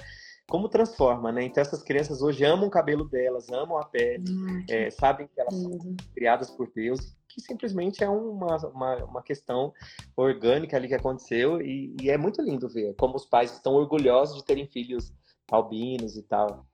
como 0.49 0.67
transforma, 0.67 1.31
né? 1.31 1.43
Então 1.43 1.61
essas 1.61 1.83
crianças 1.83 2.23
hoje 2.23 2.43
amam 2.43 2.67
o 2.67 2.71
cabelo 2.71 3.07
delas, 3.07 3.47
amam 3.49 3.77
a 3.77 3.85
pele, 3.85 4.23
hum, 4.27 4.65
é, 4.67 4.89
sabem 4.89 5.27
que 5.27 5.39
elas 5.39 5.53
são 5.53 5.95
criadas 6.15 6.49
por 6.49 6.71
Deus, 6.73 7.15
que 7.29 7.39
simplesmente 7.39 8.03
é 8.03 8.09
uma, 8.09 8.57
uma, 8.67 8.95
uma 9.05 9.21
questão 9.21 9.71
orgânica 10.17 10.75
ali 10.75 10.87
que 10.87 10.95
aconteceu 10.95 11.61
e, 11.61 11.95
e, 12.01 12.09
é 12.09 12.17
muito 12.17 12.41
lindo 12.41 12.67
ver 12.67 12.95
como 12.95 13.15
os 13.15 13.25
pais 13.25 13.53
estão 13.53 13.75
orgulhosos 13.75 14.37
de 14.37 14.43
terem 14.43 14.65
filhos 14.65 15.13
albinos 15.49 16.17
e 16.17 16.23
tal. 16.23 16.65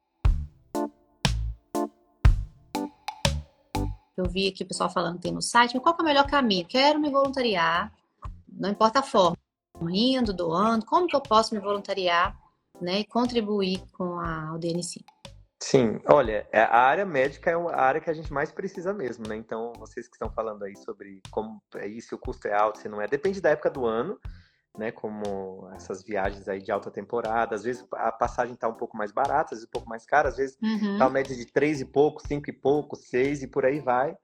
Eu 4.17 4.29
vi 4.29 4.47
aqui 4.47 4.63
o 4.63 4.67
pessoal 4.67 4.89
falando 4.89 5.17
que 5.17 5.23
tem 5.23 5.33
no 5.33 5.41
site, 5.41 5.77
qual 5.79 5.95
é 5.99 6.01
o 6.01 6.05
melhor 6.05 6.25
caminho? 6.25 6.65
Quero 6.65 6.99
me 6.99 7.09
voluntariar, 7.09 7.93
não 8.47 8.69
importa 8.69 8.99
a 8.99 9.03
forma, 9.03 9.37
indo, 9.91 10.33
doando, 10.33 10.85
como 10.85 11.05
que 11.05 11.15
eu 11.15 11.21
posso 11.21 11.53
me 11.53 11.59
voluntariar 11.59 12.33
né, 12.81 13.01
e 13.01 13.05
contribuir 13.05 13.83
com 13.91 14.17
a, 14.17 14.57
DNC? 14.57 15.03
Sim, 15.67 15.99
olha, 16.05 16.47
é, 16.51 16.61
a 16.61 16.77
área 16.77 17.07
médica 17.07 17.49
é 17.49 17.55
a 17.55 17.81
área 17.81 17.99
que 17.99 18.07
a 18.07 18.13
gente 18.13 18.31
mais 18.31 18.51
precisa 18.51 18.93
mesmo, 18.93 19.27
né? 19.27 19.35
Então, 19.35 19.73
vocês 19.79 20.07
que 20.07 20.13
estão 20.13 20.29
falando 20.29 20.61
aí 20.61 20.75
sobre 20.77 21.23
como 21.31 21.59
é 21.73 21.87
isso, 21.87 22.09
se 22.09 22.13
o 22.13 22.19
custo 22.19 22.47
é 22.47 22.53
alto, 22.53 22.77
se 22.77 22.87
não 22.87 23.01
é, 23.01 23.07
depende 23.07 23.41
da 23.41 23.49
época 23.49 23.71
do 23.71 23.83
ano, 23.83 24.15
né? 24.77 24.91
Como 24.91 25.67
essas 25.75 26.03
viagens 26.03 26.47
aí 26.47 26.61
de 26.61 26.71
alta 26.71 26.91
temporada, 26.91 27.55
às 27.55 27.63
vezes 27.63 27.83
a 27.93 28.11
passagem 28.11 28.53
está 28.53 28.67
um 28.67 28.75
pouco 28.75 28.95
mais 28.95 29.11
barata, 29.11 29.55
às 29.55 29.61
vezes 29.61 29.65
um 29.65 29.71
pouco 29.71 29.89
mais 29.89 30.05
cara, 30.05 30.29
às 30.29 30.37
vezes 30.37 30.55
uhum. 30.61 30.99
tá 30.99 31.05
uma 31.05 31.09
média 31.09 31.35
de 31.35 31.47
três 31.47 31.81
e 31.81 31.85
pouco, 31.85 32.21
cinco 32.27 32.47
e 32.47 32.53
pouco, 32.53 32.95
seis 32.95 33.41
e 33.41 33.47
por 33.47 33.65
aí 33.65 33.79
vai. 33.79 34.15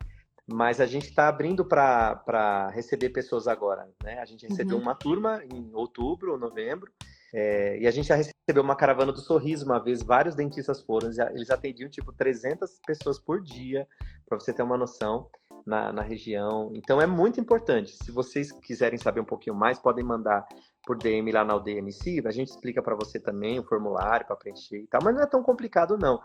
Mas 0.45 0.79
a 0.79 0.85
gente 0.85 1.07
está 1.07 1.27
abrindo 1.27 1.65
para 1.65 2.69
receber 2.71 3.09
pessoas 3.09 3.47
agora, 3.47 3.89
né? 4.03 4.19
A 4.19 4.25
gente 4.25 4.45
recebeu 4.47 4.77
uhum. 4.77 4.83
uma 4.83 4.93
turma 4.93 5.41
em 5.51 5.71
outubro 5.73 6.33
ou 6.33 6.37
novembro, 6.37 6.91
é, 7.33 7.79
e 7.79 7.87
a 7.87 7.91
gente 7.91 8.07
já 8.07 8.15
recebeu 8.15 8.63
uma 8.63 8.75
caravana 8.75 9.11
do 9.11 9.19
sorriso 9.19 9.65
uma 9.65 9.79
vez, 9.79 10.01
vários 10.01 10.35
dentistas 10.35 10.81
foram, 10.81 11.09
eles 11.33 11.49
atendiam 11.49 11.89
tipo 11.89 12.11
300 12.11 12.79
pessoas 12.85 13.19
por 13.19 13.41
dia, 13.41 13.87
para 14.27 14.39
você 14.39 14.53
ter 14.53 14.63
uma 14.63 14.77
noção, 14.77 15.29
na, 15.65 15.91
na, 15.91 16.01
região. 16.01 16.71
Então 16.73 17.01
é 17.01 17.07
muito 17.07 17.39
importante. 17.39 17.95
Se 18.03 18.11
vocês 18.11 18.51
quiserem 18.51 18.97
saber 18.97 19.21
um 19.21 19.25
pouquinho 19.25 19.55
mais, 19.55 19.79
podem 19.79 20.03
mandar 20.03 20.45
por 20.85 20.97
DM 20.97 21.31
lá 21.31 21.43
na 21.43 21.55
UDMC, 21.55 22.23
a 22.25 22.31
gente 22.31 22.49
explica 22.49 22.81
para 22.81 22.95
você 22.95 23.19
também 23.19 23.59
o 23.59 23.63
formulário 23.63 24.25
para 24.25 24.35
preencher 24.35 24.79
e 24.79 24.87
tal, 24.87 25.01
mas 25.03 25.13
não 25.13 25.21
é 25.21 25.27
tão 25.27 25.43
complicado 25.43 25.97
não. 25.97 26.19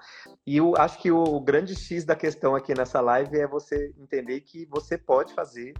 E 0.46 0.56
eu 0.56 0.74
acho 0.76 0.98
que 0.98 1.10
o 1.10 1.38
grande 1.40 1.74
X 1.74 2.04
da 2.04 2.16
questão 2.16 2.54
aqui 2.54 2.74
nessa 2.74 3.00
live 3.00 3.38
é 3.38 3.46
você 3.46 3.92
entender 3.98 4.40
que 4.40 4.64
você 4.66 4.96
pode 4.96 5.34
fazer 5.34 5.74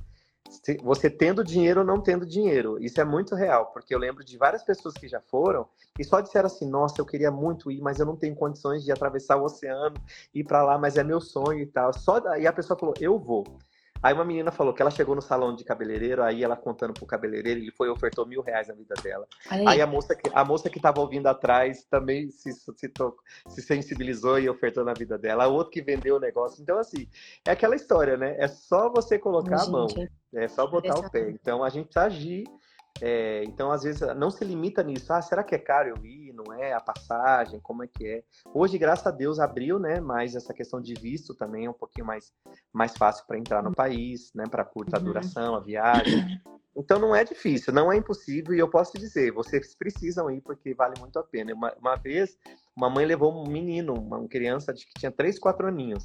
você 0.83 1.09
tendo 1.09 1.45
dinheiro 1.45 1.81
ou 1.81 1.87
não 1.87 2.01
tendo 2.01 2.27
dinheiro. 2.27 2.79
Isso 2.83 3.01
é 3.01 3.05
muito 3.05 3.35
real, 3.35 3.67
porque 3.67 3.95
eu 3.95 3.99
lembro 3.99 4.25
de 4.25 4.37
várias 4.37 4.63
pessoas 4.63 4.95
que 4.95 5.09
já 5.09 5.21
foram 5.21 5.69
e 5.99 6.05
só 6.05 6.21
disseram 6.21 6.47
assim: 6.47 6.69
nossa, 6.69 7.01
eu 7.01 7.07
queria 7.07 7.31
muito 7.31 7.71
ir, 7.71 7.81
mas 7.81 7.99
eu 8.01 8.07
não 8.07 8.17
tenho 8.17 8.35
condições 8.35 8.85
de 8.85 8.93
atravessar 8.93 9.37
o 9.37 9.45
oceano, 9.45 9.97
ir 10.35 10.45
para 10.45 10.63
lá, 10.63 10.79
mas 10.79 10.97
é 10.97 11.05
meu 11.05 11.21
sonho 11.21 11.61
e 11.61 11.67
tal. 11.67 11.93
Só 11.93 12.21
daí 12.21 12.47
a 12.47 12.53
pessoa 12.53 12.79
falou: 12.79 12.95
eu 13.01 13.19
vou. 13.19 13.45
Aí 14.03 14.13
uma 14.15 14.25
menina 14.25 14.51
falou 14.51 14.73
que 14.73 14.83
ela 14.83 14.91
chegou 14.91 15.15
no 15.15 15.23
salão 15.23 15.55
de 15.55 15.65
cabeleireiro, 15.65 16.23
aí 16.23 16.43
ela 16.43 16.57
contando 16.57 16.93
pro 16.93 17.07
cabeleireiro, 17.07 17.61
ele 17.61 17.73
foi 17.73 17.89
ofertou 17.89 18.27
mil 18.27 18.43
reais 18.43 18.69
na 18.69 18.75
vida 18.75 18.95
dela. 19.03 19.27
Aí, 19.51 19.67
aí 19.67 19.81
a 19.81 19.87
moça 19.87 20.15
que 20.15 20.31
a 20.33 20.45
moça 20.45 20.71
que 20.71 20.79
estava 20.79 21.01
ouvindo 21.01 21.27
atrás 21.27 21.85
também 21.85 22.31
se, 22.31 22.53
se, 22.53 22.93
se 23.49 23.63
sensibilizou 23.63 24.39
e 24.39 24.49
ofertou 24.49 24.85
na 24.85 24.93
vida 24.93 25.19
dela. 25.19 25.49
O 25.49 25.55
outro 25.55 25.73
que 25.73 25.83
vendeu 25.83 26.17
o 26.17 26.21
negócio. 26.21 26.63
Então, 26.63 26.79
assim, 26.79 27.09
é 27.47 27.51
aquela 27.51 27.77
história, 27.77 28.17
né? 28.17 28.37
É 28.39 28.49
só 28.49 28.91
você 28.91 29.19
colocar 29.19 29.63
a 29.63 29.67
mão, 29.67 29.87
é 30.35 30.49
só 30.49 30.67
botar 30.67 30.99
o 30.99 31.11
pé. 31.11 31.31
Então 31.31 31.63
a 31.63 31.69
gente 31.69 31.87
precisa 31.87 32.07
agir 32.07 32.45
é, 33.01 33.45
então, 33.45 33.71
às 33.71 33.83
vezes, 33.83 34.01
não 34.17 34.31
se 34.31 34.45
limita 34.45 34.83
nisso. 34.83 35.13
Ah, 35.13 35.21
será 35.21 35.43
que 35.43 35.55
é 35.55 35.59
caro 35.59 35.89
eu 35.89 36.07
ir? 36.07 36.26
Não 36.47 36.55
é? 36.55 36.73
A 36.73 36.81
passagem, 36.81 37.59
como 37.61 37.83
é 37.83 37.87
que 37.87 38.07
é? 38.07 38.25
Hoje, 38.55 38.79
graças 38.79 39.07
a 39.07 39.11
Deus, 39.11 39.41
abriu, 39.41 39.79
né? 39.79 40.01
Mas 40.01 40.37
essa 40.37 40.55
questão 40.55 40.81
de 40.81 40.95
visto 40.95 41.35
também 41.35 41.67
é 41.67 41.71
um 41.71 41.75
pouquinho 41.75 42.07
mais, 42.07 42.33
mais 42.73 42.97
fácil 42.97 43.27
para 43.27 43.39
entrar 43.39 43.63
no 43.63 43.75
país, 43.75 44.33
né? 44.35 44.45
Para 44.49 44.65
curta 44.65 44.99
uhum. 44.99 45.05
duração, 45.05 45.55
a 45.55 45.61
viagem. 45.61 46.41
Então, 46.79 46.99
não 46.99 47.17
é 47.17 47.25
difícil, 47.25 47.73
não 47.73 47.91
é 47.91 47.97
impossível. 47.97 48.55
E 48.55 48.59
eu 48.59 48.69
posso 48.69 48.93
te 48.93 48.99
dizer, 48.99 49.33
vocês 49.33 49.75
precisam 49.75 50.31
ir 50.31 50.43
porque 50.43 50.75
vale 50.75 50.95
muito 51.01 51.19
a 51.19 51.25
pena. 51.25 51.55
Uma, 51.55 51.75
uma 51.81 51.97
vez, 51.97 52.37
uma 52.77 52.91
mãe 52.91 53.07
levou 53.07 53.33
um 53.33 53.51
menino, 53.51 53.95
uma 53.95 54.29
criança 54.29 54.75
de 54.75 54.85
que 54.85 54.93
tinha 54.99 55.11
3, 55.11 55.39
4 55.39 55.67
aninhos. 55.67 56.05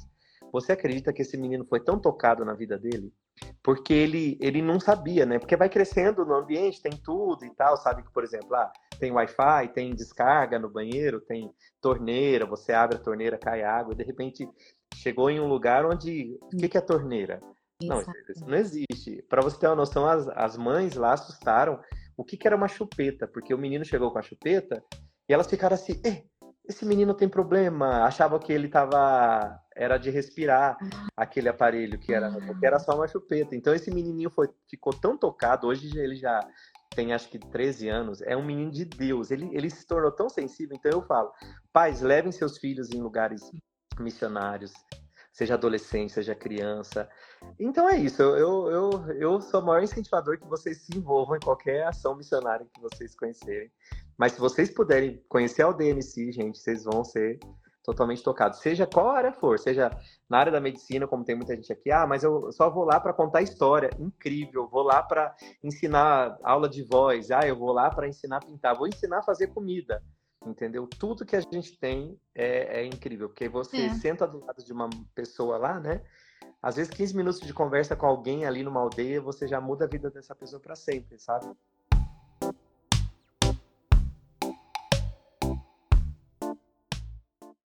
Você 0.52 0.72
acredita 0.72 1.12
que 1.12 1.22
esse 1.22 1.36
menino 1.38 1.64
foi 1.64 1.80
tão 1.80 1.98
tocado 1.98 2.44
na 2.44 2.52
vida 2.52 2.78
dele? 2.78 3.10
Porque 3.62 3.94
ele, 3.94 4.36
ele 4.38 4.60
não 4.60 4.78
sabia, 4.78 5.24
né? 5.24 5.38
Porque 5.38 5.56
vai 5.56 5.70
crescendo 5.70 6.26
no 6.26 6.34
ambiente, 6.34 6.82
tem 6.82 6.92
tudo 6.92 7.46
e 7.46 7.54
tal. 7.54 7.76
Sabe 7.78 8.02
que, 8.02 8.12
por 8.12 8.22
exemplo, 8.22 8.50
lá 8.50 8.64
ah, 8.64 8.72
tem 8.98 9.10
Wi-Fi, 9.10 9.72
tem 9.72 9.94
descarga 9.94 10.58
no 10.58 10.68
banheiro, 10.68 11.22
tem 11.22 11.50
torneira, 11.80 12.44
você 12.44 12.72
abre 12.72 12.96
a 12.96 13.00
torneira, 13.00 13.38
cai 13.38 13.62
água, 13.62 13.94
e 13.94 13.96
de 13.96 14.04
repente 14.04 14.46
chegou 14.94 15.30
em 15.30 15.40
um 15.40 15.48
lugar 15.48 15.86
onde. 15.86 16.38
O 16.42 16.48
que, 16.48 16.68
que 16.68 16.76
é 16.76 16.82
torneira? 16.82 17.40
Não, 17.82 18.00
isso 18.28 18.46
não 18.46 18.56
existe. 18.56 19.24
Para 19.28 19.42
você 19.42 19.58
ter 19.58 19.66
uma 19.68 19.76
noção, 19.76 20.06
as, 20.06 20.28
as 20.28 20.56
mães 20.56 20.94
lá 20.94 21.14
assustaram 21.14 21.80
o 22.16 22.24
que, 22.24 22.36
que 22.36 22.46
era 22.46 22.54
uma 22.54 22.68
chupeta, 22.68 23.26
porque 23.26 23.54
o 23.54 23.58
menino 23.58 23.84
chegou 23.84 24.10
com 24.10 24.18
a 24.18 24.22
chupeta 24.22 24.84
e 25.28 25.32
elas 25.32 25.46
ficaram 25.46 25.74
assim: 25.74 26.00
eh, 26.04 26.24
esse 26.68 26.84
menino 26.84 27.14
tem 27.14 27.28
problema. 27.28 28.04
Achava 28.04 28.38
que 28.38 28.52
ele 28.52 28.68
tava 28.68 29.58
era 29.76 29.98
de 29.98 30.10
respirar 30.10 30.76
aquele 31.16 31.48
aparelho 31.48 31.98
que 31.98 32.12
era, 32.12 32.30
que 32.58 32.66
era 32.66 32.78
só 32.78 32.94
uma 32.94 33.08
chupeta. 33.08 33.54
Então 33.54 33.74
esse 33.74 33.90
menininho 33.90 34.30
foi, 34.30 34.48
ficou 34.68 34.92
tão 34.92 35.16
tocado, 35.16 35.66
hoje 35.66 35.98
ele 35.98 36.16
já 36.16 36.40
tem 36.94 37.12
acho 37.12 37.28
que 37.28 37.38
13 37.38 37.88
anos, 37.88 38.22
é 38.22 38.36
um 38.36 38.44
menino 38.44 38.70
de 38.70 38.84
Deus. 38.84 39.30
Ele, 39.30 39.48
ele 39.52 39.70
se 39.70 39.86
tornou 39.86 40.12
tão 40.12 40.28
sensível. 40.28 40.76
Então 40.76 40.92
eu 40.92 41.02
falo, 41.02 41.32
pais, 41.72 42.00
levem 42.00 42.30
seus 42.30 42.58
filhos 42.58 42.90
em 42.90 43.00
lugares 43.00 43.50
missionários, 43.98 44.72
seja 45.32 45.54
adolescente, 45.54 46.12
seja 46.12 46.34
criança. 46.34 47.08
Então 47.58 47.88
é 47.88 47.96
isso, 47.96 48.22
eu, 48.22 48.70
eu, 48.70 49.10
eu, 49.12 49.40
sou 49.40 49.60
o 49.60 49.66
maior 49.66 49.82
incentivador 49.82 50.38
que 50.38 50.46
vocês 50.46 50.84
se 50.84 50.96
envolvam 50.96 51.36
em 51.36 51.40
qualquer 51.40 51.86
ação 51.86 52.16
missionária 52.16 52.66
que 52.72 52.80
vocês 52.80 53.14
conhecerem. 53.14 53.70
Mas 54.16 54.32
se 54.32 54.40
vocês 54.40 54.70
puderem 54.70 55.22
conhecer 55.28 55.64
o 55.64 55.72
DNC, 55.72 56.32
gente, 56.32 56.58
vocês 56.58 56.84
vão 56.84 57.02
ser 57.02 57.38
totalmente 57.82 58.22
tocados. 58.22 58.60
Seja 58.60 58.86
qual 58.86 59.10
área 59.10 59.32
for, 59.32 59.58
seja 59.58 59.90
na 60.28 60.38
área 60.38 60.52
da 60.52 60.60
medicina, 60.60 61.06
como 61.06 61.24
tem 61.24 61.34
muita 61.34 61.54
gente 61.54 61.72
aqui, 61.72 61.90
ah, 61.90 62.06
mas 62.06 62.22
eu 62.22 62.50
só 62.52 62.70
vou 62.70 62.84
lá 62.84 63.00
para 63.00 63.12
contar 63.12 63.42
história, 63.42 63.90
incrível, 63.98 64.68
vou 64.68 64.82
lá 64.82 65.02
para 65.02 65.34
ensinar 65.62 66.38
aula 66.42 66.68
de 66.68 66.82
voz, 66.82 67.30
ah, 67.30 67.46
eu 67.46 67.56
vou 67.56 67.72
lá 67.72 67.90
para 67.90 68.08
ensinar 68.08 68.38
a 68.38 68.46
pintar, 68.46 68.76
vou 68.76 68.86
ensinar 68.86 69.18
a 69.18 69.22
fazer 69.22 69.48
comida, 69.48 70.02
entendeu? 70.46 70.86
Tudo 70.86 71.26
que 71.26 71.36
a 71.36 71.40
gente 71.40 71.78
tem 71.78 72.18
é, 72.34 72.80
é 72.80 72.86
incrível, 72.86 73.28
porque 73.28 73.48
você 73.48 73.86
é. 73.86 73.94
senta 73.94 74.26
do 74.26 74.44
lado 74.44 74.64
de 74.64 74.72
uma 74.72 74.88
pessoa 75.14 75.58
lá, 75.58 75.80
né? 75.80 76.02
Às 76.62 76.76
vezes 76.76 76.92
15 76.92 77.16
minutos 77.16 77.40
de 77.40 77.52
conversa 77.52 77.96
com 77.96 78.06
alguém 78.06 78.44
ali 78.44 78.62
numa 78.62 78.80
aldeia, 78.80 79.20
você 79.20 79.48
já 79.48 79.60
muda 79.60 79.84
a 79.84 79.88
vida 79.88 80.10
dessa 80.10 80.34
pessoa 80.34 80.60
para 80.60 80.76
sempre, 80.76 81.18
sabe? 81.18 81.52